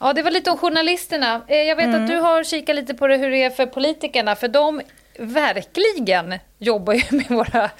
[0.00, 1.42] Ja, det var lite om journalisterna.
[1.48, 2.02] Eh, jag vet mm.
[2.02, 4.80] att du har kikat lite på det, hur det är för politikerna, för de
[5.18, 7.70] verkligen jobbar ju med våra...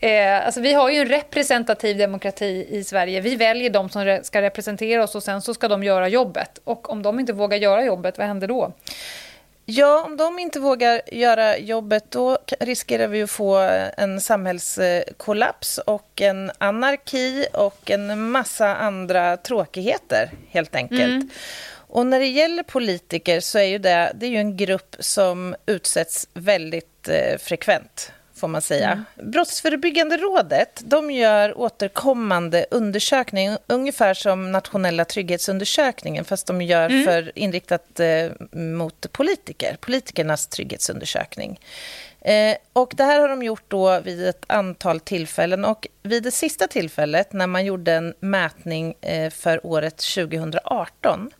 [0.00, 3.20] Eh, alltså vi har ju en representativ demokrati i Sverige.
[3.20, 6.60] Vi väljer de som ska representera oss och sen så ska de göra jobbet.
[6.64, 8.72] Och om de inte vågar göra jobbet, vad händer då?
[9.66, 13.56] Ja, om de inte vågar göra jobbet då riskerar vi att få
[13.96, 21.02] en samhällskollaps och en anarki och en massa andra tråkigheter, helt enkelt.
[21.02, 21.28] Mm.
[21.94, 25.54] Och när det gäller politiker så är ju det, det är ju en grupp som
[25.66, 29.04] utsätts väldigt eh, frekvent får man säga.
[29.16, 29.30] Mm.
[29.32, 37.04] Brottsförebyggande rådet de gör återkommande undersökning, ungefär som nationella trygghetsundersökningen, fast de gör mm.
[37.04, 41.60] för inriktat eh, mot politiker, politikernas trygghetsundersökning.
[42.24, 45.64] Eh, och det här har de gjort då vid ett antal tillfällen.
[45.64, 51.30] Och vid det sista tillfället, när man gjorde en mätning eh, för året 2018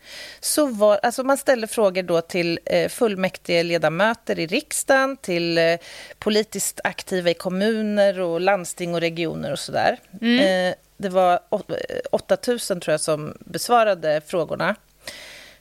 [0.40, 5.76] så var, alltså man ställde frågor då till eh, fullmäktige ledamöter i riksdagen till eh,
[6.18, 9.98] politiskt aktiva i kommuner och landsting och regioner och sådär.
[10.20, 10.74] Mm.
[10.96, 11.40] Det var
[12.10, 14.76] 8 000 tror jag som besvarade frågorna.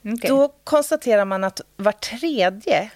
[0.02, 0.30] Okay.
[0.30, 2.90] Då konstaterar man att var tredje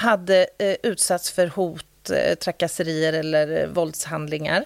[0.00, 4.64] hade eh, utsatts för hot, eh, trakasserier eller eh, våldshandlingar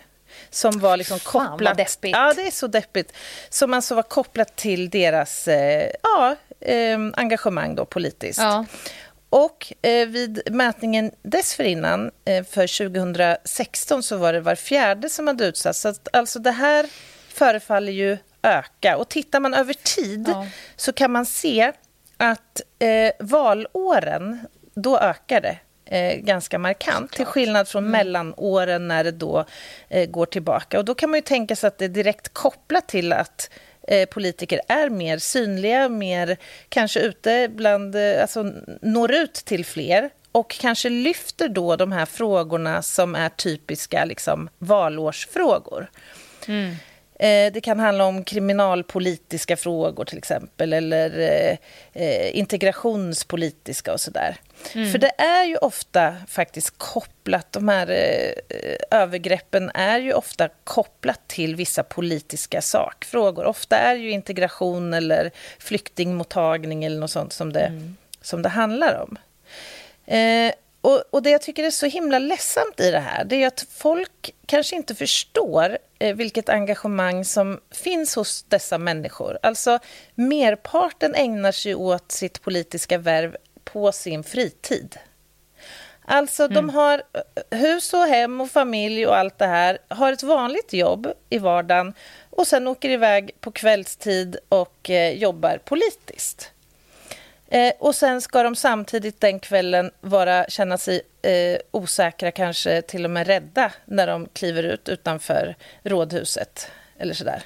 [0.51, 1.77] som var liksom Fan, kopplat...
[1.77, 2.17] deppigt.
[2.17, 3.13] Ja, det är så deppigt.
[3.49, 8.39] Som alltså var kopplat till deras eh, ja, eh, engagemang då, politiskt.
[8.39, 8.67] Ja.
[9.31, 15.47] Och eh, vid mätningen dessförinnan, eh, för 2016, så var det var fjärde som hade
[15.47, 15.81] utsatts.
[15.81, 16.87] Så att, alltså det här
[17.29, 18.97] förefaller ju öka.
[18.97, 20.47] Och tittar man över tid ja.
[20.77, 21.73] så kan man se
[22.17, 26.97] att eh, valåren då ökar det eh, ganska markant.
[26.97, 27.17] Såklart.
[27.17, 27.93] Till skillnad från mm.
[27.93, 29.45] mellanåren när det då
[29.89, 30.79] eh, går tillbaka.
[30.79, 33.51] Och då kan man ju tänka sig att det är direkt kopplat till att
[33.89, 36.37] eh, politiker är mer synliga, mer
[36.69, 42.07] kanske ute bland, eh, alltså når ut till fler och kanske lyfter då de här
[42.07, 45.91] frågorna som är typiska liksom, valårsfrågor.
[46.49, 46.77] Mm.
[47.19, 51.57] Eh, det kan handla om kriminalpolitiska frågor till exempel eller eh,
[51.93, 54.37] eh, integrationspolitiska och sådär.
[54.75, 54.93] Mm.
[54.93, 57.87] För det är ju ofta faktiskt kopplat, de här
[58.91, 63.45] övergreppen är ju ofta kopplat till vissa politiska sakfrågor.
[63.45, 67.97] Ofta är ju integration eller flyktingmottagning eller något sånt som det, mm.
[68.21, 69.19] som det handlar om.
[70.85, 73.67] Och, och, det jag tycker är så himla ledsamt i det här, det är att
[73.71, 79.39] folk kanske inte förstår eh, vilket engagemang som finns hos dessa människor.
[79.43, 79.79] Alltså,
[80.15, 84.99] merparten ägnar sig åt sitt politiska värv på sin fritid.
[86.05, 86.55] Alltså, mm.
[86.55, 90.73] de har eh, hus och hem och familj och allt det här, har ett vanligt
[90.73, 91.95] jobb i vardagen
[92.31, 96.54] och sen åker iväg på kvällstid och eh, jobbar politiskt.
[97.55, 103.05] Eh, och sen ska de samtidigt den kvällen vara, känna sig eh, osäkra, kanske till
[103.05, 107.43] och med rädda när de kliver ut utanför rådhuset eller sådär.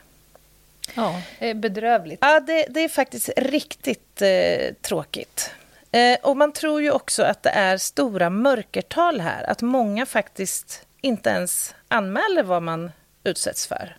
[0.95, 2.19] Ja, det är bedrövligt.
[2.23, 5.51] Ja, det, det är faktiskt riktigt eh, tråkigt.
[5.93, 10.83] Eh, och man tror ju också att det är stora mörkertal här, att många faktiskt
[11.01, 12.91] inte ens anmäler vad man
[13.25, 13.97] utsätts för.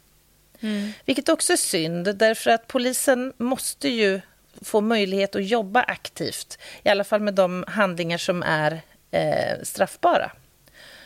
[0.60, 0.91] Mm.
[1.05, 4.22] Vilket också är synd, därför att polisen måste ju
[4.62, 8.82] få möjlighet att jobba aktivt, i alla fall med de handlingar som är
[9.12, 10.32] eh, straffbara.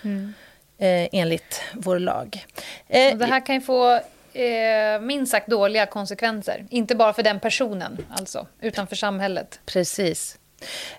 [0.04, 0.34] Mm.
[0.78, 2.46] Eh, enligt vår lag.
[2.88, 4.00] Eh, det här kan ju få
[4.34, 6.66] eh, minst sagt dåliga konsekvenser.
[6.70, 9.60] Inte bara för den personen, alltså, utan för samhället.
[9.66, 10.38] Precis.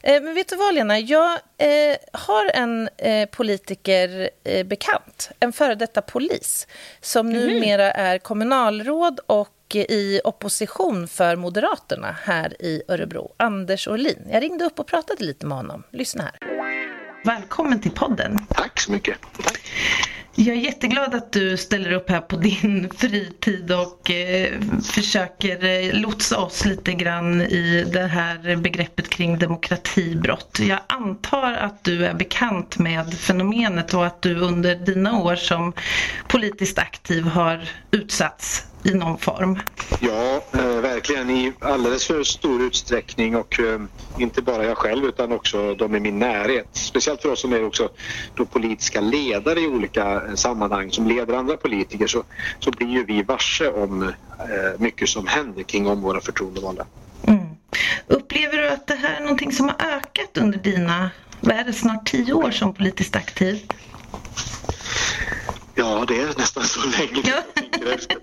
[0.02, 0.98] Eh, men vet du vad, Lena?
[0.98, 6.66] Jag eh, har en eh, politiker eh, bekant, en före detta polis
[7.00, 7.46] som mm.
[7.46, 14.26] numera är kommunalråd och i opposition för Moderaterna här i Örebro, Anders Orlin.
[14.30, 15.82] Jag ringde upp och pratade lite med honom.
[15.90, 16.38] Lyssna här.
[17.24, 18.38] Välkommen till podden.
[18.48, 19.18] Tack så mycket.
[19.42, 19.60] Tack.
[20.36, 26.00] Jag är jätteglad att du ställer upp här på din fritid och eh, försöker eh,
[26.00, 30.58] lotsa oss lite grann i det här begreppet kring demokratibrott.
[30.60, 35.72] Jag antar att du är bekant med fenomenet och att du under dina år som
[36.28, 39.58] politiskt aktiv har utsatts i någon form.
[40.00, 43.80] Ja, eh, verkligen i alldeles för stor utsträckning och eh,
[44.18, 46.68] inte bara jag själv utan också de i min närhet.
[46.72, 47.88] Speciellt för oss som är också
[48.34, 52.22] då politiska ledare i olika eh, sammanhang som leder andra politiker så,
[52.58, 54.10] så blir ju vi varse om eh,
[54.78, 56.86] mycket som händer kring om våra förtroendevalda.
[57.26, 57.46] Mm.
[58.06, 61.10] Upplever du att det här är någonting som har ökat under dina,
[61.40, 63.72] vad är det, snart tio år som politiskt aktiv?
[65.74, 67.42] Ja, det är nästan så länge
[67.80, 68.16] jag efter.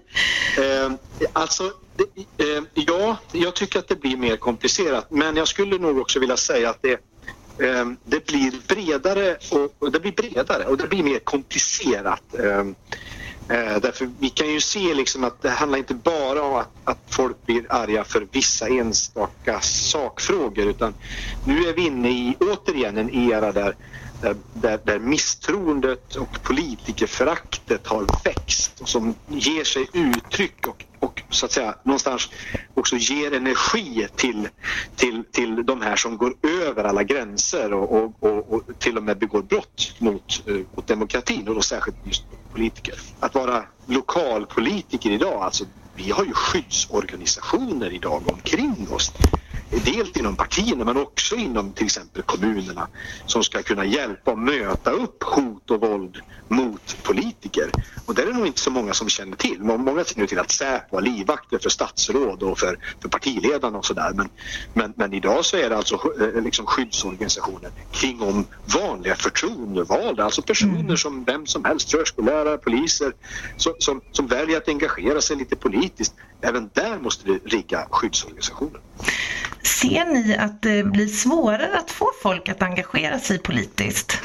[0.58, 0.92] Eh,
[1.34, 5.98] alltså, det, eh, ja, jag tycker att det blir mer komplicerat men jag skulle nog
[5.98, 6.94] också vilja säga att det,
[7.64, 12.24] eh, det blir bredare och, och, det blir bredare och det blir mer komplicerat.
[13.82, 17.46] Därför vi kan ju se liksom att det handlar inte bara om att, att folk
[17.46, 20.94] blir arga för vissa enstaka sakfrågor utan
[21.44, 23.76] nu är vi inne i återigen en era där
[24.22, 31.22] där, där, där misstroendet och politikerföraktet har växt och som ger sig uttryck och, och
[31.30, 32.30] så att säga någonstans
[32.74, 34.48] också ger energi till,
[34.96, 39.04] till, till de här som går över alla gränser och, och, och, och till och
[39.04, 42.96] med begår brott mot, eh, mot demokratin och då särskilt just politiker.
[43.20, 45.66] Att vara lokalpolitiker idag, alltså
[45.96, 49.12] vi har ju skyddsorganisationer idag omkring oss
[49.72, 52.88] dels inom partierna men också inom till exempel kommunerna
[53.26, 56.18] som ska kunna hjälpa och möta upp hot och våld
[56.50, 57.72] mot politiker.
[58.06, 59.62] Och det är det nog inte så många som känner till.
[59.62, 64.12] Många känner till att Säpo har livvakter för statsråd och för, för partiledarna och sådär.
[64.14, 64.30] Men,
[64.74, 70.42] men, men, idag så är det alltså eh, liksom skyddsorganisationer kring om vanliga förtroendevalda, alltså
[70.42, 70.98] personer mm.
[70.98, 73.14] som vem som helst, förskollärare, poliser,
[73.56, 76.16] som, som, som väljer att engagera sig lite politiskt.
[76.42, 78.82] Även där måste det rigga skyddsorganisationer.
[79.64, 84.22] Ser ni att det blir svårare att få folk att engagera sig politiskt?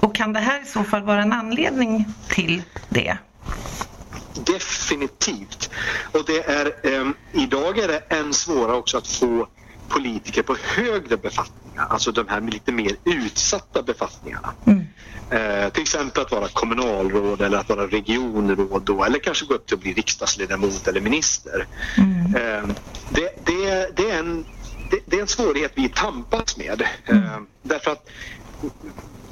[0.00, 3.18] Och kan det här i så fall vara en anledning till det?
[4.34, 5.70] Definitivt.
[6.12, 9.48] Och det är, eh, idag är det än svårare också att få
[9.94, 14.52] politiker på högre befattningar, alltså de här lite mer utsatta befattningarna.
[14.66, 14.84] Mm.
[15.30, 19.66] Eh, till exempel att vara kommunalråd eller att vara regionråd då, eller kanske gå upp
[19.66, 21.66] till att bli riksdagsledamot eller minister.
[21.98, 22.34] Mm.
[22.34, 22.74] Eh,
[23.08, 24.44] det, det, det, är en,
[24.90, 26.82] det, det, är en svårighet vi tampas med.
[27.06, 27.24] Mm.
[27.24, 28.10] Eh, därför att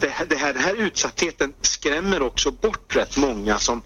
[0.01, 3.83] det, det här, den här utsattheten skrämmer också bort rätt många som,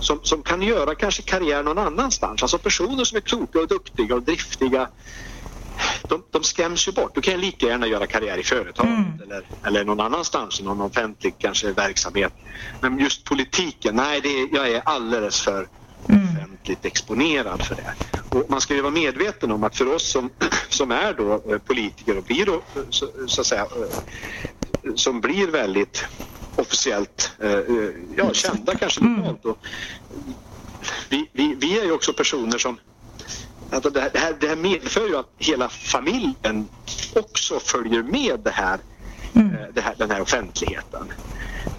[0.00, 2.42] som, som kan göra kanske karriär någon annanstans.
[2.42, 4.88] Alltså personer som är kloka och duktiga och driftiga
[6.08, 7.14] de, de skräms ju bort.
[7.14, 9.22] Du kan lika gärna göra karriär i företaget mm.
[9.22, 12.32] eller, eller någon annanstans någon offentlig kanske verksamhet.
[12.80, 15.68] Men just politiken, nej, det, jag är alldeles för
[16.08, 17.94] mm ordentligt exponerad för det.
[18.28, 20.30] Och man ska ju vara medveten om att för oss som,
[20.68, 25.20] som är då eh, politiker och blir då, eh, så, så att säga, eh, som
[25.20, 26.04] blir väldigt
[26.56, 27.32] officiellt
[28.16, 29.44] ja, kända kanske lokalt.
[29.44, 29.58] Och
[31.08, 32.78] vi, vi, vi är ju också personer som
[33.72, 36.68] Alltså det, här, det här medför ju att hela familjen
[37.14, 38.78] också följer med det här,
[39.34, 39.56] mm.
[39.74, 41.12] det här, den här offentligheten.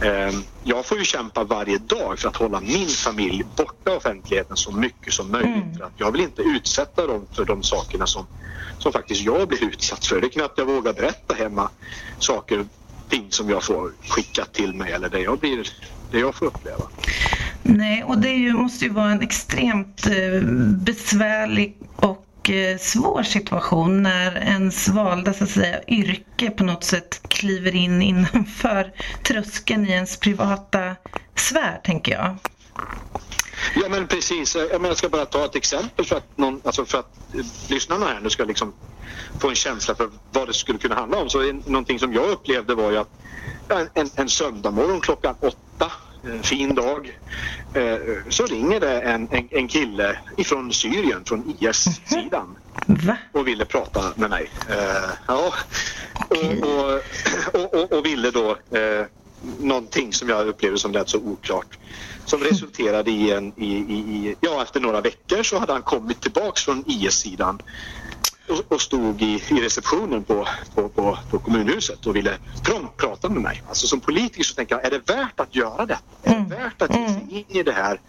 [0.01, 4.71] Ehm, jag får ju kämpa varje dag för att hålla min familj borta offentligheten så
[4.71, 5.63] mycket som möjligt.
[5.63, 5.77] Mm.
[5.77, 8.27] För att jag vill inte utsätta dem för de sakerna som,
[8.77, 10.21] som faktiskt jag blir utsatt för.
[10.21, 11.69] Det är knappt jag vågar berätta hemma
[12.19, 12.67] saker och
[13.09, 15.67] ting som jag får skickat till mig eller det jag, blir,
[16.11, 16.89] det jag får uppleva.
[17.63, 20.41] Nej, och det ju, måste ju vara en extremt eh,
[20.85, 27.21] besvärlig och eh, svår situation när ens valda så att säga, yrke på något sätt
[27.27, 28.91] kliver in innanför
[29.23, 30.95] tröskeln i ens privata
[31.35, 32.37] sfär, tänker jag.
[33.75, 37.11] Ja men precis, jag, ska bara ta ett exempel för att, någon, alltså för att
[37.69, 38.73] lyssnarna här nu ska liksom
[39.39, 41.29] få en känsla för vad det skulle kunna handla om.
[41.29, 43.09] Så någonting som jag upplevde var ju att
[43.93, 45.91] en, en söndagmorgon klockan åtta
[46.23, 47.19] en fin dag
[47.73, 47.97] eh,
[48.29, 52.57] så ringer det en, en, en kille ifrån Syrien, från IS-sidan
[53.31, 54.49] och ville prata med mig.
[54.69, 55.53] Eh, ja.
[56.29, 56.69] och,
[57.53, 59.05] och, och, och, ville då eh,
[59.59, 61.77] någonting som jag upplevde som lät så oklart
[62.25, 66.65] som resulterade i en, i, i, ja efter några veckor så hade han kommit tillbaks
[66.65, 67.59] från IS-sidan
[68.47, 73.29] och, och stod i, i receptionen på, på, på, på, kommunhuset och ville prompt prata
[73.29, 73.63] med mig.
[73.67, 75.99] Alltså som politiker så tänker jag, är det värt att göra det?
[76.23, 76.49] Är det mm.
[76.49, 77.29] värt att ge sig mm.
[77.29, 77.99] in i det här?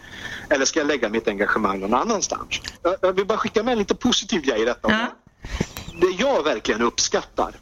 [0.49, 2.61] Eller ska jag lägga mitt engagemang någon annanstans?
[2.83, 4.91] Jag, jag vill bara skicka med en lite positiv grej i detta.
[4.91, 5.07] Ja.
[6.01, 7.55] Det jag verkligen uppskattar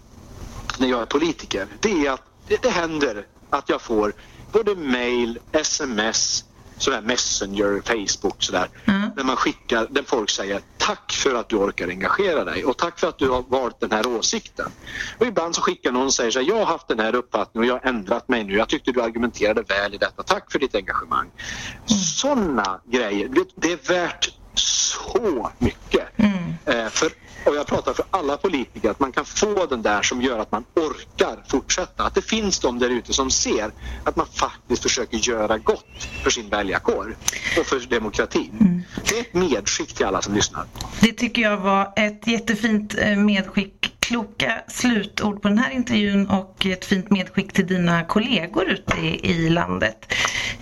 [0.79, 4.13] när jag är politiker, det är att det, det händer att jag får
[4.53, 6.45] både mail, sms,
[6.83, 8.69] sådär Messenger, Facebook sådär.
[8.85, 9.11] Mm.
[9.17, 12.99] När man skickar, där folk säger tack för att du orkar engagera dig och tack
[13.01, 14.67] för att du har valt den här åsikten.
[15.19, 17.71] Och ibland så skickar någon och säger så här, jag har haft den här uppfattningen
[17.71, 18.57] och jag har ändrat mig nu.
[18.57, 20.23] Jag tyckte du argumenterade väl i detta.
[20.23, 21.27] Tack för ditt engagemang.
[21.27, 22.01] Mm.
[22.01, 26.19] Sådana grejer, det, är värt så mycket.
[26.19, 26.55] Mm.
[26.67, 27.13] Eh, för
[27.45, 30.53] och jag pratar för alla politiker, att man kan få den där som gör att
[30.53, 32.05] man orkar fortsätta.
[32.05, 33.71] Att det finns de där ute som ser
[34.05, 37.17] att man faktiskt försöker göra gott för sin väljarkår
[37.59, 38.57] och för demokratin.
[38.61, 38.83] Mm.
[39.09, 40.65] Det är ett medskick till alla som lyssnar.
[41.01, 43.89] Det tycker jag var ett jättefint eh, medskick.
[43.99, 49.49] Kloka slutord på den här intervjun och ett fint medskick till dina kollegor ute i,
[49.49, 50.13] landet.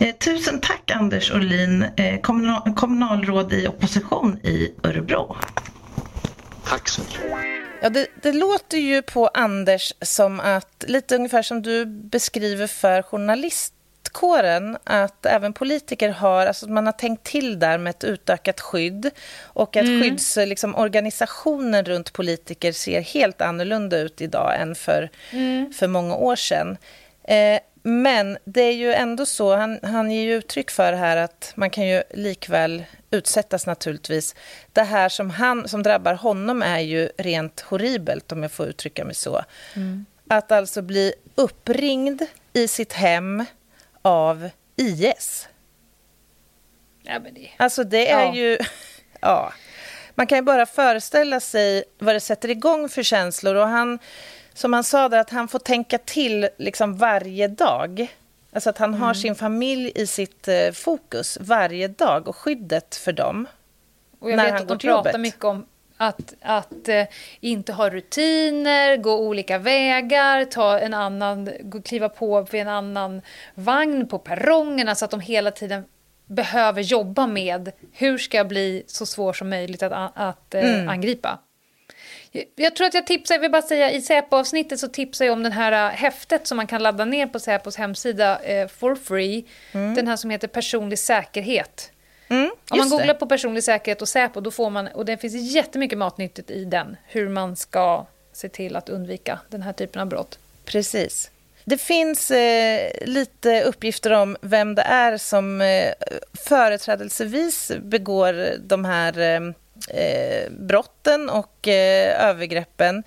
[0.01, 2.21] Eh, tusen tack Anders Olin, eh,
[2.75, 5.37] kommunalråd i opposition i Örebro.
[6.65, 7.21] Tack så mycket.
[7.83, 13.03] Ja, det, det, låter ju på Anders som att, lite ungefär som du beskriver för
[13.03, 19.11] journalistkåren, att även politiker har, alltså man har tänkt till där med ett utökat skydd
[19.43, 20.03] och att mm.
[20.03, 25.73] skyddsorganisationen runt politiker ser helt annorlunda ut idag än för, mm.
[25.73, 26.77] för många år sedan.
[27.25, 31.53] Eh, men det är ju ändå så, han, han ger ju uttryck för här att
[31.55, 34.35] man kan ju likväl utsättas naturligtvis.
[34.73, 39.05] Det här som, han, som drabbar honom är ju rent horribelt, om jag får uttrycka
[39.05, 39.45] mig så.
[39.77, 40.07] Mm.
[40.29, 42.23] Att alltså bli uppringd
[42.53, 43.45] i sitt hem
[44.03, 45.49] av IS.
[47.03, 47.51] Ja, men det...
[47.57, 48.35] Alltså det är ja.
[48.35, 48.59] ju...
[49.23, 49.53] Ja.
[50.15, 53.55] Man kan ju bara föreställa sig vad det sätter igång för känslor.
[53.55, 53.99] Och han,
[54.55, 58.15] som han sa, där, att han får tänka till liksom varje dag.
[58.53, 59.01] Alltså att han mm.
[59.01, 63.47] har sin familj i sitt eh, fokus varje dag och skyddet för dem.
[64.19, 67.05] Och jag när vet han att de pratar mycket om att, att eh,
[67.41, 71.51] inte ha rutiner, gå olika vägar, ta en annan,
[71.85, 73.23] kliva på vid en annan
[73.55, 74.89] vagn på perrongen.
[74.89, 75.85] Alltså att de hela tiden
[76.27, 80.89] behöver jobba med hur ska jag bli så svår som möjligt att, att eh, mm.
[80.89, 81.39] angripa.
[82.55, 85.43] Jag tror att jag tipsar, jag vill bara säga i Säpo-avsnittet så tipsar jag om
[85.43, 89.45] den här äh, häftet som man kan ladda ner på Säpos hemsida eh, for free.
[89.73, 89.95] Mm.
[89.95, 91.93] Den här som heter personlig säkerhet.
[92.29, 93.15] Mm, om man googlar det.
[93.15, 96.97] på personlig säkerhet och Säpo då får man, och det finns jättemycket matnyttigt i den,
[97.07, 100.39] hur man ska se till att undvika den här typen av brott.
[100.65, 101.31] Precis.
[101.65, 105.93] Det finns eh, lite uppgifter om vem det är som eh,
[106.33, 109.41] företrädelsevis begår de här eh,
[109.89, 113.03] eh, brotten och eh, övergreppen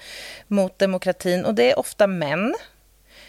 [0.47, 1.45] mot demokratin.
[1.45, 2.55] Och det är ofta män.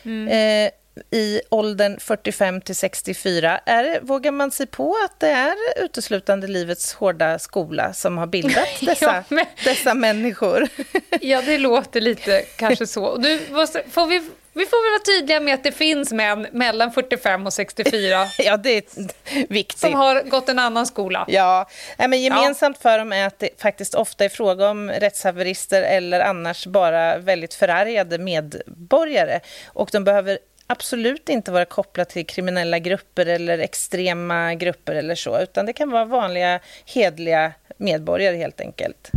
[0.04, 0.28] Mm.
[0.28, 0.70] Eh,
[1.10, 3.60] i åldern 45 till 64.
[3.66, 8.68] Är, vågar man sig på att det är uteslutande livets hårda skola som har bildat
[8.80, 9.46] dessa, ja, men...
[9.64, 10.68] dessa människor?
[11.20, 13.16] ja, det låter lite kanske så.
[13.18, 16.92] Nu måste, får vi Vi får väl vara tydliga med att det finns män mellan
[16.92, 18.82] 45 och 64 ja, det är
[19.48, 19.78] viktigt.
[19.78, 21.24] som har gått en annan skola.
[21.28, 22.90] Ja, men gemensamt ja.
[22.90, 27.54] för dem är att det faktiskt ofta är fråga om rättshaverister eller annars bara väldigt
[27.54, 29.40] förargade medborgare.
[29.66, 35.40] Och de behöver absolut inte vara kopplat till kriminella grupper eller extrema grupper eller så,
[35.40, 39.10] utan det kan vara vanliga hedliga medborgare helt enkelt.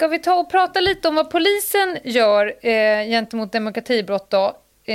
[0.00, 4.56] Ska vi ta och prata lite om vad polisen gör eh, gentemot demokratibrott då?
[4.84, 4.94] Eh,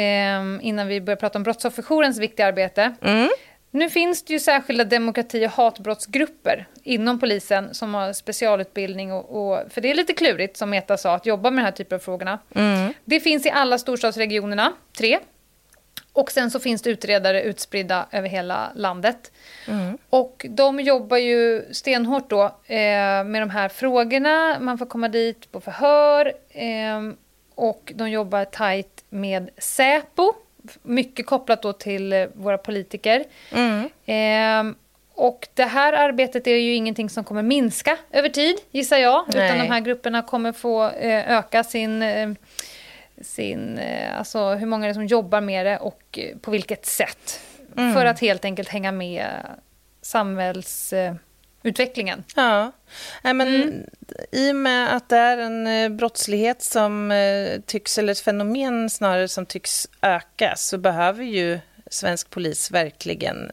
[0.62, 2.96] innan vi börjar prata om Brottsofferjourens viktiga arbete.
[3.02, 3.30] Mm.
[3.72, 9.14] Nu finns det ju särskilda demokrati och hatbrottsgrupper inom polisen som har specialutbildning.
[9.14, 11.72] Och, och, för det är lite klurigt, som Meta sa, att jobba med den här
[11.72, 12.40] typen av frågorna.
[12.56, 12.94] Mm.
[13.06, 15.20] Det finns i alla storstadsregionerna, tre.
[16.14, 19.32] Och sen så finns det utredare utspridda över hela landet.
[19.68, 19.98] Mm.
[20.10, 24.60] Och de jobbar ju stenhårt då eh, med de här frågorna.
[24.60, 26.34] Man får komma dit på förhör.
[26.50, 27.02] Eh,
[27.56, 30.34] och de jobbar tajt med Säpo.
[30.82, 33.24] Mycket kopplat då till eh, våra politiker.
[33.52, 33.90] Mm.
[34.06, 34.76] Eh,
[35.18, 39.26] och det här arbetet är ju ingenting som kommer minska över tid, gissar jag.
[39.28, 39.46] Nej.
[39.46, 42.30] Utan de här grupperna kommer få eh, öka sin eh,
[43.22, 43.80] sin,
[44.18, 47.40] alltså hur många är det som jobbar med det och på vilket sätt.
[47.78, 47.94] Mm.
[47.94, 49.28] För att helt enkelt hänga med
[50.02, 52.24] samhällsutvecklingen.
[52.36, 52.72] Ja,
[53.22, 53.84] Nej, men mm.
[54.32, 57.14] i och med att det är en eh, brottslighet som
[57.66, 63.52] tycks, eller ett fenomen snarare som tycks öka, så behöver ju svensk polis verkligen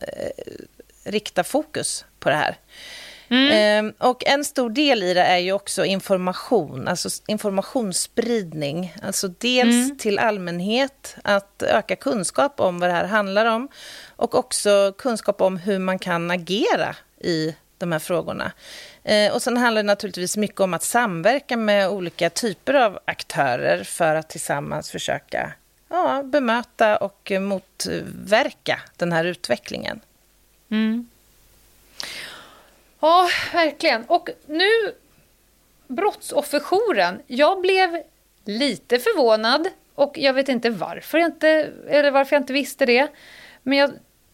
[1.05, 2.57] rikta fokus på det här.
[3.33, 3.87] Mm.
[3.87, 8.95] Eh, och en stor del i det är ju också information, alltså informationsspridning.
[9.03, 9.99] Alltså dels mm.
[9.99, 13.69] till allmänhet, att öka kunskap om vad det här handlar om
[14.17, 18.53] och också kunskap om hur man kan agera i de här frågorna.
[19.05, 23.85] Eh, och sen handlar det naturligtvis mycket om att samverka med olika typer av aktörer
[23.85, 25.53] för att tillsammans försöka
[25.89, 30.01] ja, bemöta och motverka den här utvecklingen.
[30.71, 31.09] Mm.
[33.03, 34.05] Ja, verkligen.
[34.05, 34.95] Och nu,
[35.89, 37.23] Brottsofferjouren.
[37.27, 38.03] Jag blev
[38.45, 43.09] lite förvånad och jag vet inte varför jag inte, eller varför jag inte visste det.
[43.63, 43.91] Men jag,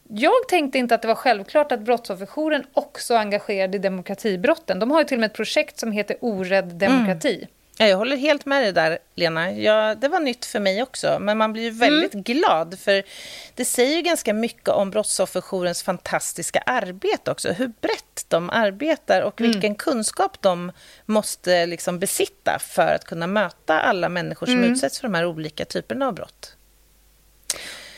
[0.09, 4.79] jag tänkte inte att det var självklart att Brottsofferjouren också engagerade i demokratibrotten.
[4.79, 7.35] De har ju till och med ett projekt som heter Orädd demokrati.
[7.35, 7.49] Mm.
[7.87, 9.53] Jag håller helt med dig där, Lena.
[9.53, 11.19] Ja, det var nytt för mig också.
[11.21, 12.23] Men man blir ju väldigt mm.
[12.23, 13.03] glad, för
[13.55, 17.53] det säger ju ganska mycket om Brottsofferjourens fantastiska arbete också.
[17.53, 19.53] Hur brett de arbetar och mm.
[19.53, 20.73] vilken kunskap de
[21.07, 24.73] måste liksom besitta för att kunna möta alla människor som mm.
[24.73, 26.57] utsätts för de här olika typerna av brott.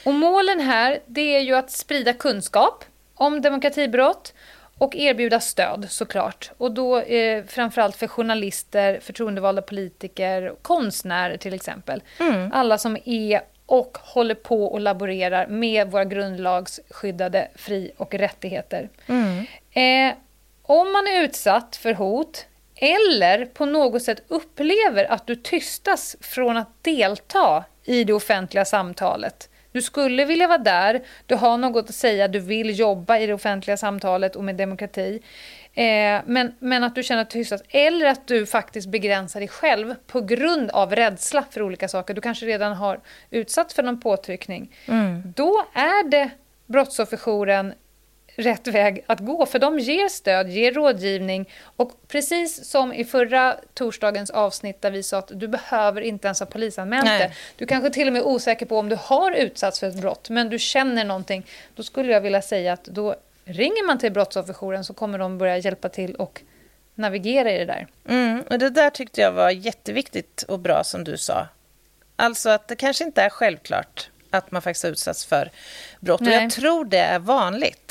[0.05, 4.35] Och målen här, det är ju att sprida kunskap om demokratibrott
[4.81, 6.51] och erbjuda stöd såklart.
[6.57, 12.03] Och då eh, framförallt för journalister, förtroendevalda politiker, konstnärer till exempel.
[12.21, 12.51] Mm.
[12.53, 18.89] Alla som är och håller på och laborerar med våra grundlagsskyddade fri och rättigheter.
[19.07, 19.47] Mm.
[19.71, 20.17] Eh,
[20.63, 26.57] om man är utsatt för hot eller på något sätt upplever att du tystas från
[26.57, 31.95] att delta i det offentliga samtalet du skulle vilja vara där, du har något att
[31.95, 35.23] säga, du vill jobba i det offentliga samtalet och med demokrati.
[35.75, 39.49] Eh, men, men att du känner att du tystas, eller att du faktiskt begränsar dig
[39.49, 42.15] själv på grund av rädsla för olika saker.
[42.15, 43.01] Du kanske redan har
[43.31, 44.77] utsatts för någon påtryckning.
[44.87, 45.33] Mm.
[45.37, 46.31] Då är det
[46.67, 47.75] Brottsofferjouren
[48.41, 53.57] rätt väg att gå, för de ger stöd, ger rådgivning och precis som i förra
[53.75, 57.33] torsdagens avsnitt där vi sa att du behöver inte ens ha polisanmält det.
[57.57, 60.31] Du kanske till och med är osäker på om du har utsatts för ett brott,
[60.31, 61.47] men du känner någonting.
[61.75, 63.15] Då skulle jag vilja säga att då
[63.45, 66.43] ringer man till Brottsofferjouren så kommer de börja hjälpa till och
[66.95, 67.87] navigera i det där.
[68.09, 71.49] Mm, och det där tyckte jag var jätteviktigt och bra som du sa.
[72.17, 75.51] Alltså att det kanske inte är självklart att man faktiskt har utsatts för
[76.01, 76.21] brott.
[76.21, 76.37] Nej.
[76.37, 77.90] Och jag tror det är vanligt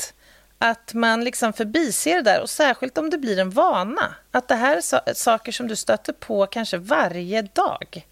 [0.62, 4.14] att man liksom förbiser det där, och särskilt om det blir en vana.
[4.30, 8.06] Att det här är saker som du stöter på kanske varje dag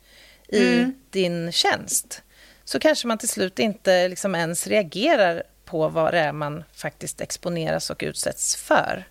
[0.48, 0.94] i mm.
[1.10, 2.22] din tjänst.
[2.64, 7.20] Så kanske man till slut inte liksom ens reagerar på vad det är man faktiskt
[7.20, 9.08] exponeras och utsätts för.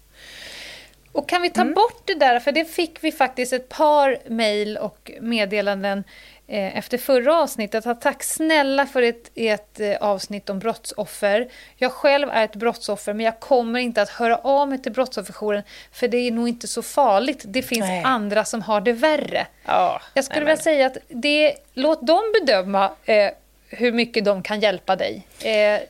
[1.12, 1.74] Och kan vi ta mm.
[1.74, 6.04] bort det där, för det fick vi faktiskt ett par mejl och meddelanden
[6.48, 11.50] efter förra avsnittet att tack snälla för ett, ett eh, avsnitt om brottsoffer.
[11.76, 15.64] Jag själv är ett brottsoffer men jag kommer inte att höra av mig till Brottsofferjouren
[15.92, 17.44] för det är nog inte så farligt.
[17.46, 18.04] Det finns nej.
[18.04, 19.48] andra som har det värre.
[19.68, 23.32] Oh, jag skulle nej, vilja säga att det, låt dem bedöma eh,
[23.70, 25.28] hur mycket de kan hjälpa dig.
[25.44, 25.82] Eh,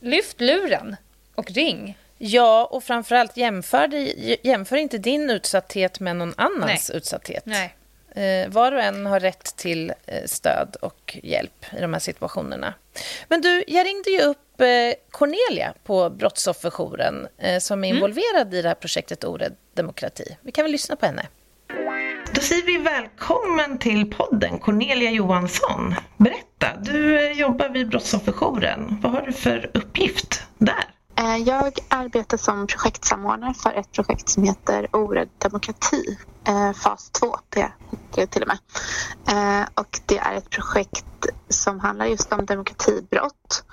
[0.00, 0.96] lyft luren
[1.34, 1.98] och ring.
[2.18, 3.88] Ja, och framförallt jämför,
[4.46, 6.96] jämför inte din utsatthet med någon annans Nej.
[6.96, 7.46] utsatthet.
[7.46, 7.75] Nej.
[8.16, 12.74] Eh, var och en har rätt till eh, stöd och hjälp i de här situationerna.
[13.28, 14.66] Men du, jag ringde ju upp eh,
[15.10, 17.28] Cornelia på Brottsofferjouren
[17.60, 17.96] som är mm.
[17.96, 20.36] involverad i det här projektet Orädd demokrati.
[20.40, 21.26] Vi kan väl lyssna på henne.
[22.32, 25.94] Då säger vi välkommen till podden Cornelia Johansson.
[26.16, 28.98] Berätta, du jobbar vid Brottsofferjouren.
[29.02, 30.84] Vad har du för uppgift där?
[31.18, 37.36] Eh, jag arbetar som projektsamordnare för ett projekt som heter Orädd demokrati eh, fas 2
[37.48, 38.58] det, till och med.
[39.28, 41.04] Eh, och det är ett projekt
[41.48, 43.64] som handlar just om demokratibrott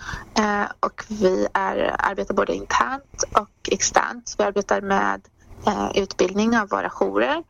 [0.80, 4.36] och vi är, arbetar både internt och externt.
[4.38, 5.22] Vi arbetar med
[5.96, 7.44] utbildning av våra jourer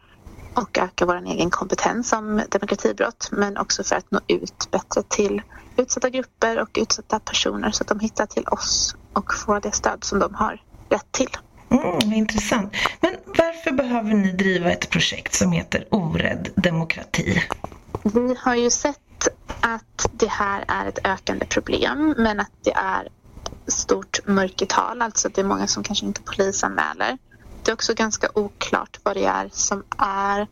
[0.53, 5.41] och öka vår egen kompetens om demokratibrott men också för att nå ut bättre till
[5.77, 10.03] utsatta grupper och utsatta personer så att de hittar till oss och får det stöd
[10.03, 11.37] som de har rätt till.
[11.69, 12.73] Mm, intressant.
[13.01, 17.43] Men varför behöver ni driva ett projekt som heter Orädd demokrati?
[18.03, 19.27] Vi har ju sett
[19.61, 23.07] att det här är ett ökande problem men att det är
[23.67, 27.17] stort mörkertal, alltså att det är många som kanske inte polisanmäler.
[27.63, 30.47] Det är också ganska oklart vad det är som är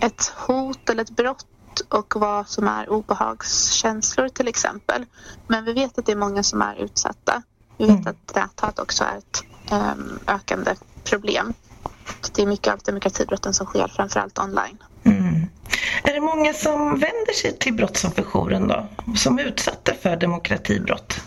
[0.00, 1.46] ett hot eller ett brott
[1.80, 5.04] och vad som är obehagskänslor till exempel.
[5.46, 7.42] Men vi vet att det är många som är utsatta.
[7.76, 8.06] Vi vet mm.
[8.06, 11.54] att näthat också är ett um, ökande problem.
[12.34, 14.78] Det är mycket av demokratibrotten som sker framförallt online.
[15.04, 15.46] Mm.
[16.02, 21.20] Är det många som vänder sig till Brottsofferjouren då, som är utsatta för demokratibrott?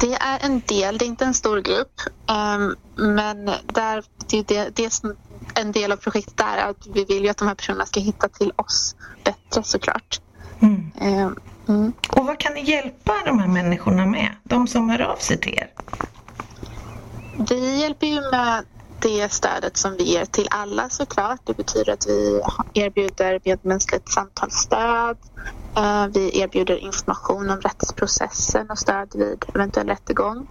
[0.00, 2.00] Det är en del, det är inte en stor grupp.
[2.26, 2.76] Um,
[3.14, 5.16] men där, det, det, det som
[5.54, 8.28] en del av projektet är att vi vill ju att de här personerna ska hitta
[8.28, 10.20] till oss bättre såklart.
[10.60, 10.90] Mm.
[11.00, 11.36] Um,
[11.68, 11.92] mm.
[12.10, 14.36] Och vad kan ni hjälpa de här människorna med?
[14.44, 15.70] De som hör av sig till er?
[17.50, 18.64] Vi hjälper ju med
[19.00, 21.40] det stödet som vi ger till alla såklart.
[21.44, 22.42] Det betyder att vi
[22.74, 25.16] erbjuder medmänskligt samtalsstöd.
[25.76, 30.46] Eh, vi erbjuder information om rättsprocessen och stöd vid eventuell rättegång.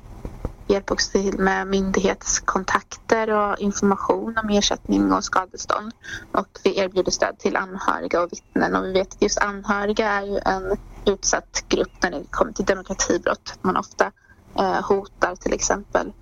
[0.68, 5.92] Vi hjälper också till med myndighetskontakter och information om ersättning och skadestånd.
[6.32, 8.76] Och vi erbjuder stöd till anhöriga och vittnen.
[8.76, 12.66] Och vi vet att just anhöriga är ju en utsatt grupp när det kommer till
[12.66, 13.54] demokratibrott.
[13.62, 14.12] Man ofta
[14.60, 16.14] eh, hotar till exempel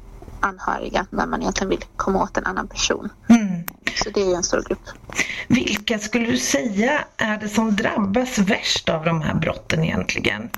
[0.45, 3.09] anhöriga när man egentligen vill komma åt en annan person.
[3.29, 3.63] Mm.
[4.03, 4.79] Så det är en stor grupp.
[5.47, 10.49] Vilka skulle du säga är det som drabbas värst av de här brotten egentligen?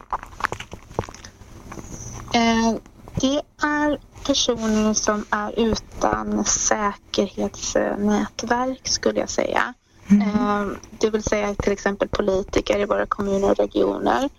[2.34, 2.74] Eh,
[3.22, 9.74] det är personer som är utan säkerhetsnätverk skulle jag säga.
[10.10, 10.22] Mm.
[10.22, 10.66] Eh,
[11.00, 14.30] det vill säga till exempel politiker i våra kommuner och regioner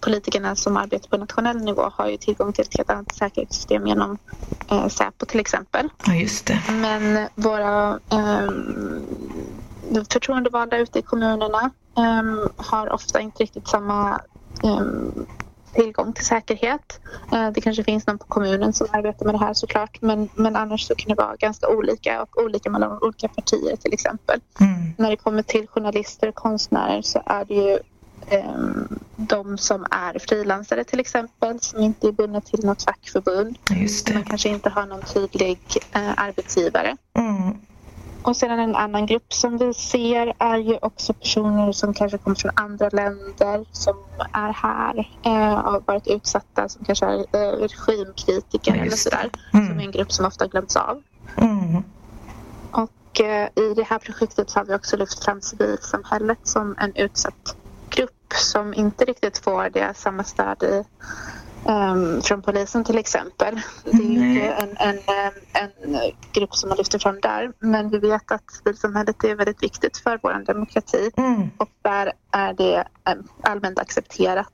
[0.00, 4.18] politikerna som arbetar på nationell nivå har ju tillgång till ett helt annat säkerhetssystem genom
[4.70, 5.88] eh, Säpo till exempel.
[6.06, 6.60] Ja, just det.
[6.70, 8.50] Men våra eh,
[10.12, 12.22] förtroendevalda ute i kommunerna eh,
[12.56, 14.20] har ofta inte riktigt samma
[14.64, 14.84] eh,
[15.72, 17.00] tillgång till säkerhet.
[17.32, 20.56] Eh, det kanske finns någon på kommunen som arbetar med det här såklart men, men
[20.56, 24.40] annars så kan det vara ganska olika och olika mellan olika partier till exempel.
[24.60, 24.94] Mm.
[24.98, 27.78] När det kommer till journalister och konstnärer så är det ju
[29.16, 33.58] de som är frilansare till exempel som inte är bundna till något fackförbund.
[34.14, 35.58] Man kanske inte har någon tydlig
[35.92, 36.96] eh, arbetsgivare.
[37.14, 37.54] Mm.
[38.22, 42.36] Och sedan en annan grupp som vi ser är ju också personer som kanske kommer
[42.36, 43.96] från andra länder som
[44.32, 49.30] är här eh, och varit utsatta som kanske är eh, regimkritiker eller sådär.
[49.52, 49.68] Mm.
[49.68, 51.02] Som är en grupp som ofta glöms av.
[51.36, 51.82] Mm.
[52.70, 57.56] Och eh, i det här projektet har vi också lyft fram civilsamhället som en utsatt
[58.34, 60.84] som inte riktigt får det samma stöd i,
[61.68, 63.60] um, från polisen till exempel.
[63.84, 64.98] Det är ju inte en, en,
[65.52, 65.70] en
[66.32, 70.18] grupp som man lyfter fram där men vi vet att civilsamhället är väldigt viktigt för
[70.22, 71.50] vår demokrati mm.
[71.56, 72.84] och där är det
[73.42, 74.48] allmänt accepterat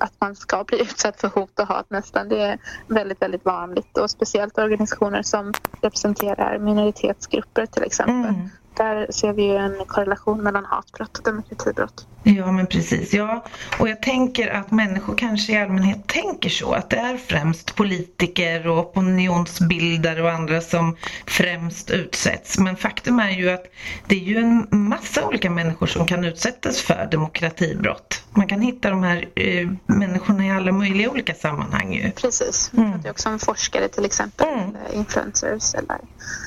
[0.00, 2.28] att man ska bli utsatt för hot och hat nästan.
[2.28, 8.34] Det är väldigt, väldigt vanligt och speciellt organisationer som representerar minoritetsgrupper till exempel.
[8.34, 8.48] Mm
[8.78, 12.06] där ser vi ju en korrelation mellan hatbrott och demokratibrott.
[12.22, 13.14] Ja, men precis.
[13.14, 13.44] Ja,
[13.78, 18.66] och jag tänker att människor kanske i allmänhet tänker så, att det är främst politiker
[18.66, 22.58] och opinionsbildare och andra som främst utsätts.
[22.58, 23.64] Men faktum är ju att
[24.06, 28.24] det är ju en massa olika människor som kan utsättas för demokratibrott.
[28.30, 31.94] Man kan hitta de här eh, människorna i alla möjliga olika sammanhang.
[31.94, 32.10] Ju.
[32.10, 32.70] Precis.
[32.72, 34.76] Vi pratar också om forskare till exempel, Mm.
[34.92, 35.98] influencers eller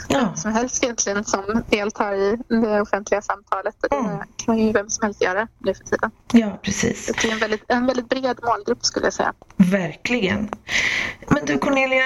[0.08, 0.36] Ja.
[0.36, 3.76] som helst egentligen som deltar i det offentliga samtalet.
[3.84, 4.20] Och det Mm.
[4.46, 6.12] kan ju vem som helst göra nu för tiden.
[6.32, 7.06] ja, precis.
[7.22, 9.34] Det är en väldigt, en väldigt bred målgrupp skulle jag säga.
[9.58, 10.50] Verkligen.
[11.28, 12.06] Men du Cornelia,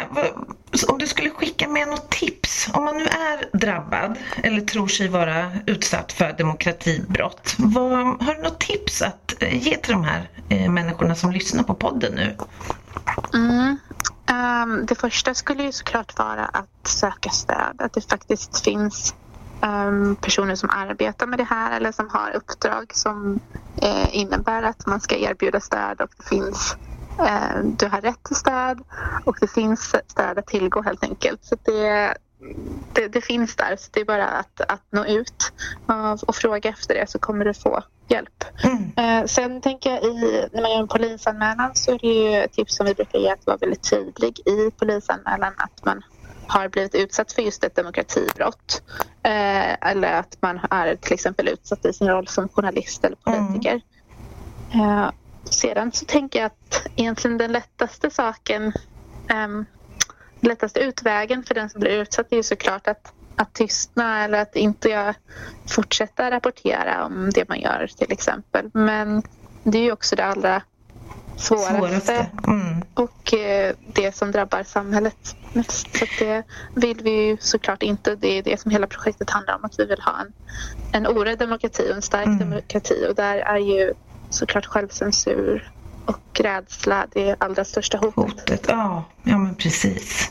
[0.87, 2.67] om du skulle skicka med något tips.
[2.73, 7.55] Om man nu är drabbad eller tror sig vara utsatt för demokratibrott.
[7.57, 7.91] Vad,
[8.23, 12.13] har du något tips att ge till de här eh, människorna som lyssnar på podden
[12.15, 12.35] nu?
[13.33, 13.77] Mm.
[14.31, 17.75] Um, det första skulle ju såklart vara att söka stöd.
[17.81, 19.15] Att det faktiskt finns
[19.61, 23.39] um, personer som arbetar med det här eller som har uppdrag som
[23.81, 26.77] eh, innebär att man ska erbjuda stöd och det finns
[27.19, 28.81] eh, du har rätt till stöd
[29.25, 31.45] och det finns stöd att tillgå helt enkelt.
[31.45, 32.17] Så det,
[32.93, 35.51] det, det finns där, så det är bara att, att nå ut
[35.85, 38.43] och, och fråga efter det så kommer du få hjälp.
[38.63, 38.91] Mm.
[38.97, 42.53] Eh, sen tänker jag i, när man gör en polisanmälan så är det ju ett
[42.53, 46.03] tips som vi brukar ge att vara väldigt tydlig i polisanmälan att man
[46.47, 48.81] har blivit utsatt för just ett demokratibrott.
[49.23, 53.81] Eh, eller att man är till exempel utsatt i sin roll som journalist eller politiker.
[54.73, 55.09] Eh,
[55.43, 58.73] sedan så tänker jag att egentligen den lättaste saken
[59.27, 59.65] ehm,
[60.45, 64.55] lättaste utvägen för den som blir utsatt är ju såklart att, att tystna eller att
[64.55, 65.13] inte
[65.69, 68.69] fortsätta rapportera om det man gör till exempel.
[68.73, 69.23] Men
[69.63, 70.61] det är ju också det allra
[71.39, 72.29] svåraste, Svåraste.
[72.47, 72.81] Mm.
[72.93, 75.97] och eh, det som drabbar samhället mest.
[75.97, 76.43] Så det
[76.75, 78.15] vill vi ju såklart inte.
[78.15, 80.33] Det är det som hela projektet handlar om, att vi vill ha en,
[80.91, 82.39] en orädd demokrati och en stark Mm.
[82.39, 83.93] demokrati och där är ju
[84.29, 85.74] såklart självcensur
[86.05, 88.15] och rädsla det allra största hotet.
[88.15, 90.29] Hotet, ja, ja men precis.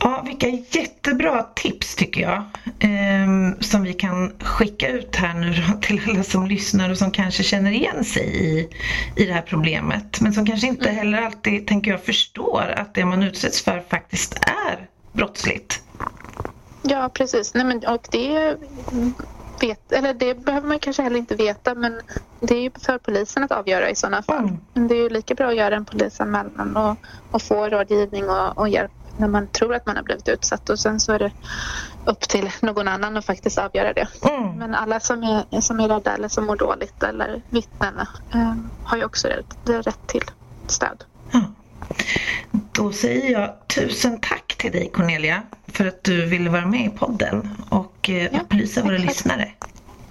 [0.00, 2.42] Ja, vilka jättebra tips tycker jag.
[2.78, 7.10] ehm, som vi kan skicka ut här nu då, till alla som lyssnar och som
[7.10, 8.68] kanske känner igen sig i,
[9.16, 10.20] i det här problemet.
[10.20, 14.34] Men som kanske inte heller alltid, tänker jag, förstår att det man utsätts för faktiskt
[14.34, 15.82] är brottsligt.
[16.82, 17.54] Ja, precis.
[17.54, 18.56] Nej, men, och det,
[19.68, 22.00] vet, eller det behöver man kanske heller inte veta men
[22.40, 24.44] det är ju för polisen att avgöra i sådana fall.
[24.44, 24.58] Mm.
[24.74, 26.96] Men det är ju lika bra att göra en polisanmälan och,
[27.30, 30.78] och få rådgivning och, och hjälp när man tror att man har blivit utsatt och
[30.78, 31.32] sen så är det
[32.04, 34.08] upp till någon annan att faktiskt avgöra det.
[34.22, 34.58] Mm.
[34.58, 37.94] Men alla som är, som är rädda eller som mår dåligt eller vittnen
[38.34, 38.54] eh,
[38.84, 40.24] har ju också rätt, rätt till
[40.66, 41.04] stöd.
[41.32, 41.42] Ja.
[42.72, 46.90] Då säger jag tusen tack till dig Cornelia för att du ville vara med i
[46.90, 49.08] podden och eh, Ja, upplysa våra tack, tack.
[49.14, 49.52] lyssnare.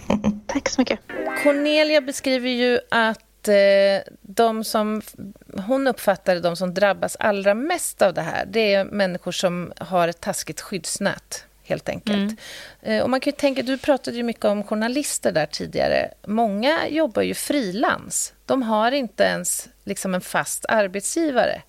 [0.48, 1.00] Tack så mycket.
[1.44, 5.02] Cornelia beskriver ju att eh, de som
[5.68, 10.08] hon uppfattar de som drabbas allra mest av det här, det är människor som har
[10.08, 12.40] ett taskigt skyddsnät, helt enkelt.
[12.82, 16.12] Eh, och man kan ju tänka, du pratade ju mycket om journalister där tidigare.
[16.28, 18.34] Många jobbar ju frilans.
[18.46, 21.62] De har inte ens liksom en fast arbetsgivare.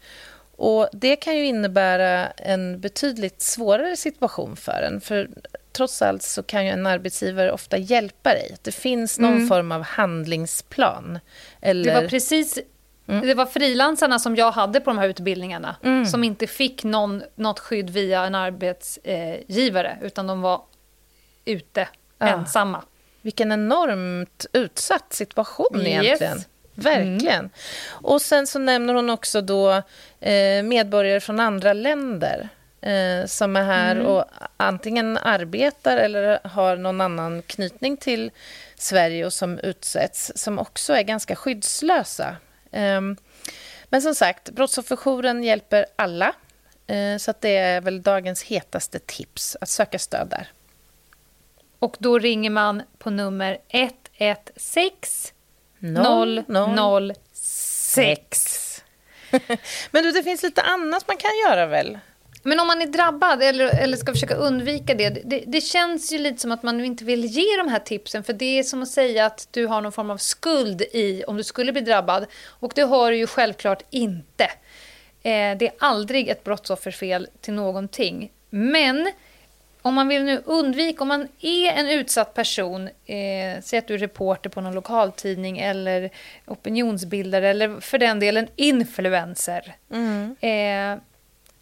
[0.56, 5.00] Och Det kan ju innebära en betydligt svårare situation för en.
[5.00, 5.28] För
[5.72, 8.50] trots allt så kan ju en arbetsgivare ofta hjälpa dig.
[8.54, 11.18] Att Det finns någon form av handlingsplan.
[11.60, 11.94] Eller...
[11.94, 12.58] Det var precis
[13.06, 15.76] det var frilansarna som jag hade på de här utbildningarna
[16.10, 20.62] som inte fick någon, något skydd via en arbetsgivare utan de var
[21.44, 21.88] ute
[22.18, 22.26] Ja.
[22.28, 22.82] ensamma.
[23.22, 25.86] Vilken enormt utsatt situation Yes.
[25.86, 26.38] egentligen.
[26.74, 27.50] Verkligen.
[27.88, 29.82] Och sen så nämner hon också då
[30.20, 32.48] eh, medborgare från andra länder
[32.80, 34.24] eh, som är här och
[34.56, 38.30] antingen arbetar eller har någon annan knytning till
[38.76, 42.36] Sverige och som utsätts, som också är ganska skyddslösa.
[42.72, 43.16] Ehm,
[43.88, 46.34] men som sagt, Brottsofferjouren hjälper alla.
[46.86, 50.48] Eh, så att det är väl dagens hetaste tips, att söka stöd där.
[51.78, 55.33] Och då ringer man på nummer 116
[55.92, 58.82] Noll, noll, 006.
[59.90, 61.98] Men du, det finns lite annat man kan göra väl?
[62.42, 66.18] Men om man är drabbad eller, eller ska försöka undvika det, det, det känns ju
[66.18, 68.88] lite som att man inte vill ge de här tipsen för det är som att
[68.88, 72.72] säga att du har någon form av skuld i om du skulle bli drabbad och
[72.74, 74.44] det har du ju självklart inte.
[75.22, 78.32] Eh, det är aldrig ett brottsofferfel till någonting.
[78.50, 79.12] Men
[79.84, 83.94] om man vill nu undvika, om man är en utsatt person, eh, säg att du
[83.94, 86.10] är reporter på någon lokaltidning eller
[86.46, 89.74] opinionsbildare eller för den delen influencer.
[90.40, 90.98] Eh,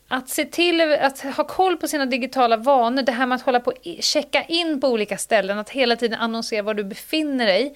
[0.08, 3.60] att se till att ha koll på sina digitala vanor, det här med att hålla
[3.60, 7.74] på checka in på olika ställen, att hela tiden annonsera var du befinner dig,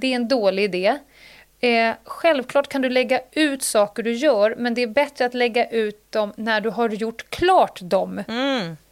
[0.00, 0.98] det är en dålig idé.
[1.60, 5.70] Eh, självklart kan du lägga ut saker du gör, men det är bättre att lägga
[5.70, 8.22] ut dem när du har gjort klart dem.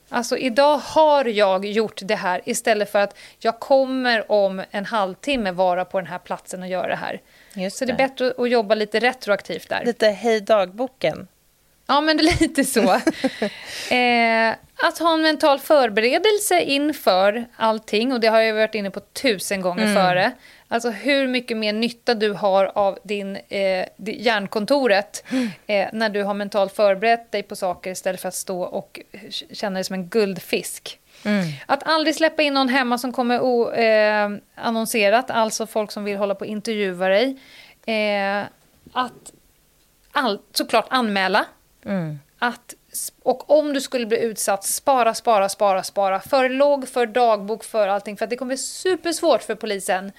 [0.08, 5.50] Alltså idag har jag gjort det här istället för att jag kommer om en halvtimme
[5.50, 7.20] vara på den här platsen och göra det här.
[7.54, 9.84] Just så det är bättre att jobba lite retroaktivt där.
[9.84, 11.28] Lite Hej dagboken.
[11.86, 12.80] Ja, men det är lite så.
[13.94, 19.00] eh, att ha en mental förberedelse inför allting, och det har jag varit inne på
[19.00, 20.32] tusen gånger före.
[20.68, 25.24] Alltså hur mycket mer nytta du har av din, eh, hjärnkontoret
[25.66, 29.00] eh, när du har mentalt förberett dig på saker istället för att stå och
[29.52, 30.98] känna dig som en guldfisk.
[31.66, 36.16] Att aldrig släppa in någon hemma som kommer o, eh, annonserat, alltså folk som vill
[36.16, 37.38] hålla på och intervjua dig.
[37.86, 38.44] Eh,
[38.92, 39.32] att
[40.12, 41.44] all, såklart anmäla.
[42.38, 42.74] Att,
[43.22, 46.20] och om du skulle bli utsatt, spara, spara, spara, spara.
[46.20, 48.16] För logg, för dagbok, för allting.
[48.16, 50.12] För att det kommer bli supersvårt för polisen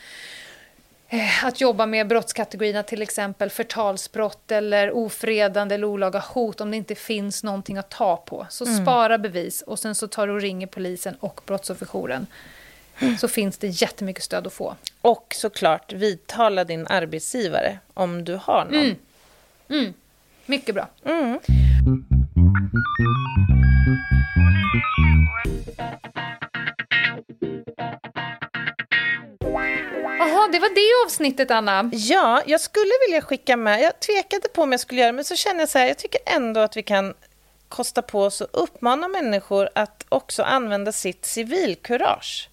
[1.09, 6.77] eh, att jobba med brottskategorierna, till exempel förtalsbrott eller ofredande eller olaga hot om det
[6.77, 8.47] inte finns någonting att ta på.
[8.49, 12.27] Så spara bevis och sen så tar du och ringer polisen och brottsofferjouren.
[13.19, 14.75] Så finns det jättemycket stöd att få.
[15.01, 18.95] Och såklart vidtala din arbetsgivare om du har någon.
[20.45, 20.87] Mycket bra.
[30.19, 31.89] Jaha, det var det avsnittet, Anna.
[31.93, 33.81] Ja, jag skulle vilja skicka med.
[33.81, 35.97] Jag tvekade på om jag skulle göra det, men så känner jag så här, jag
[35.97, 37.13] tycker ändå att vi kan
[37.69, 42.49] kosta på oss att uppmana människor att också använda sitt civilkurage.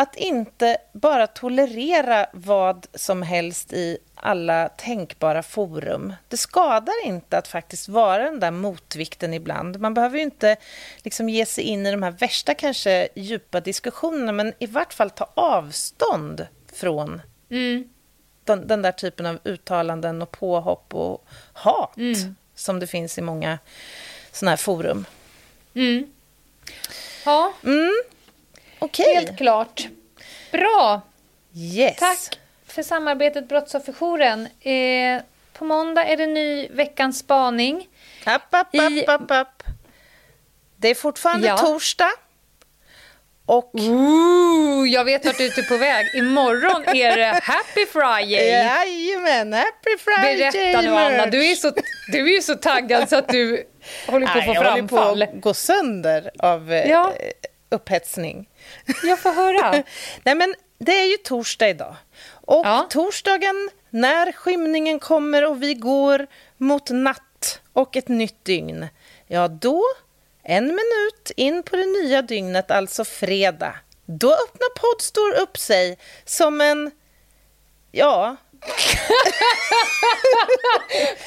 [0.00, 6.14] Att inte bara tolerera vad som helst i alla tänkbara forum.
[6.28, 9.80] Det skadar inte att faktiskt vara den där motvikten ibland.
[9.80, 10.56] Man behöver ju inte
[10.98, 15.10] liksom ge sig in i de här värsta, kanske djupa diskussionerna, men i vart fall
[15.10, 17.22] ta avstånd från
[18.44, 21.94] den, den där typen av uttalanden och påhopp och hat
[22.54, 23.58] som det finns i många
[24.32, 25.04] såna här forum.
[27.24, 27.52] Ja,
[28.78, 29.14] Okej.
[29.14, 29.88] helt klart.
[30.52, 31.00] Bra.
[31.54, 31.96] Yes.
[31.96, 34.48] Tack för samarbetet Brottsofferjouren.
[34.60, 35.22] Eh,
[35.52, 37.88] på måndag är det ny veckans spaning.
[38.24, 39.62] App, app, I- app, app.
[40.76, 41.56] Det är fortfarande Ja.
[41.58, 42.10] torsdag.
[43.46, 46.06] Och Ooh, jag vet vart du är på väg.
[46.14, 48.48] Imorgon är det Happy Friday.
[48.48, 51.26] jajamän, happy Friday Berätta nu, Anna.
[51.26, 51.72] Du är, så,
[52.12, 53.64] du är så taggad så att du
[54.06, 55.22] håller på att få jag håller på framfall.
[55.22, 57.12] att gå sönder av eh, Ja.
[57.70, 58.48] Upphetsning.
[59.02, 59.70] Jag får höra.
[60.22, 61.96] Nej, men det är ju torsdag idag.
[62.30, 62.86] Och Ja.
[62.90, 68.86] torsdagen, när skymningen kommer och vi går mot natt och ett nytt dygn,
[69.26, 69.82] ja då,
[70.42, 73.74] en minut in på det nya dygnet, alltså fredag,
[74.06, 76.90] då öppnar Podstore upp sig som en,
[77.92, 78.36] ja,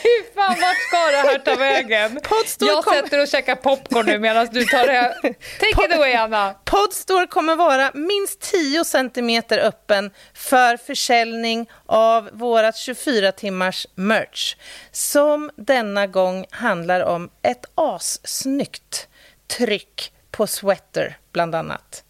[0.04, 2.20] Fy fan, vart ska det här ta vägen?
[2.24, 5.14] Podstore Jag kom- sätter och käkar popcorn nu medan du tar det här.
[5.60, 6.56] Take it away, Anna.
[6.66, 14.56] Podstore kommer vara minst 10 centimeter öppen för försäljning av vårat 24 timmars merch
[14.92, 19.08] som denna gång handlar om ett assnyggt
[19.48, 22.04] tryck på sweater, bland annat.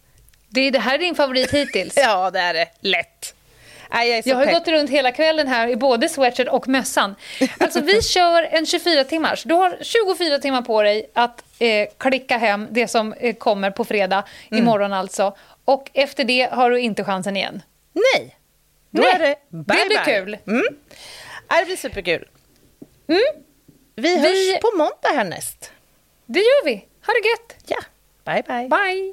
[0.48, 1.94] Det, är, det här är din favorit hittills.
[1.96, 2.68] Ja, det är det.
[2.80, 3.34] Lätt.
[3.92, 4.54] Nej, jag Jag har pepp.
[4.54, 7.14] gått runt hela kvällen här i både sweatshirt och mössan.
[7.58, 9.42] Alltså vi kör en 24 timmars.
[9.42, 13.84] Du har 24 timmar på dig att eh, klicka hem det som eh, kommer på
[13.84, 14.62] fredag, Mm.
[14.64, 15.36] imorgon alltså.
[15.64, 17.62] Och efter det har du inte chansen igen.
[17.92, 18.36] Nej,
[18.90, 20.14] då Nej, är det det bye blir bye.
[20.20, 20.36] kul.
[20.46, 20.62] Mm.
[21.58, 22.24] Det blir superkul.
[23.06, 23.20] Vi
[23.96, 25.70] Vi- hörs på måndag härnäst.
[26.26, 26.74] Det gör vi.
[27.06, 27.56] Ha det gött.
[27.66, 27.78] Ja,
[28.24, 28.68] bye bye.
[28.68, 29.12] Bye.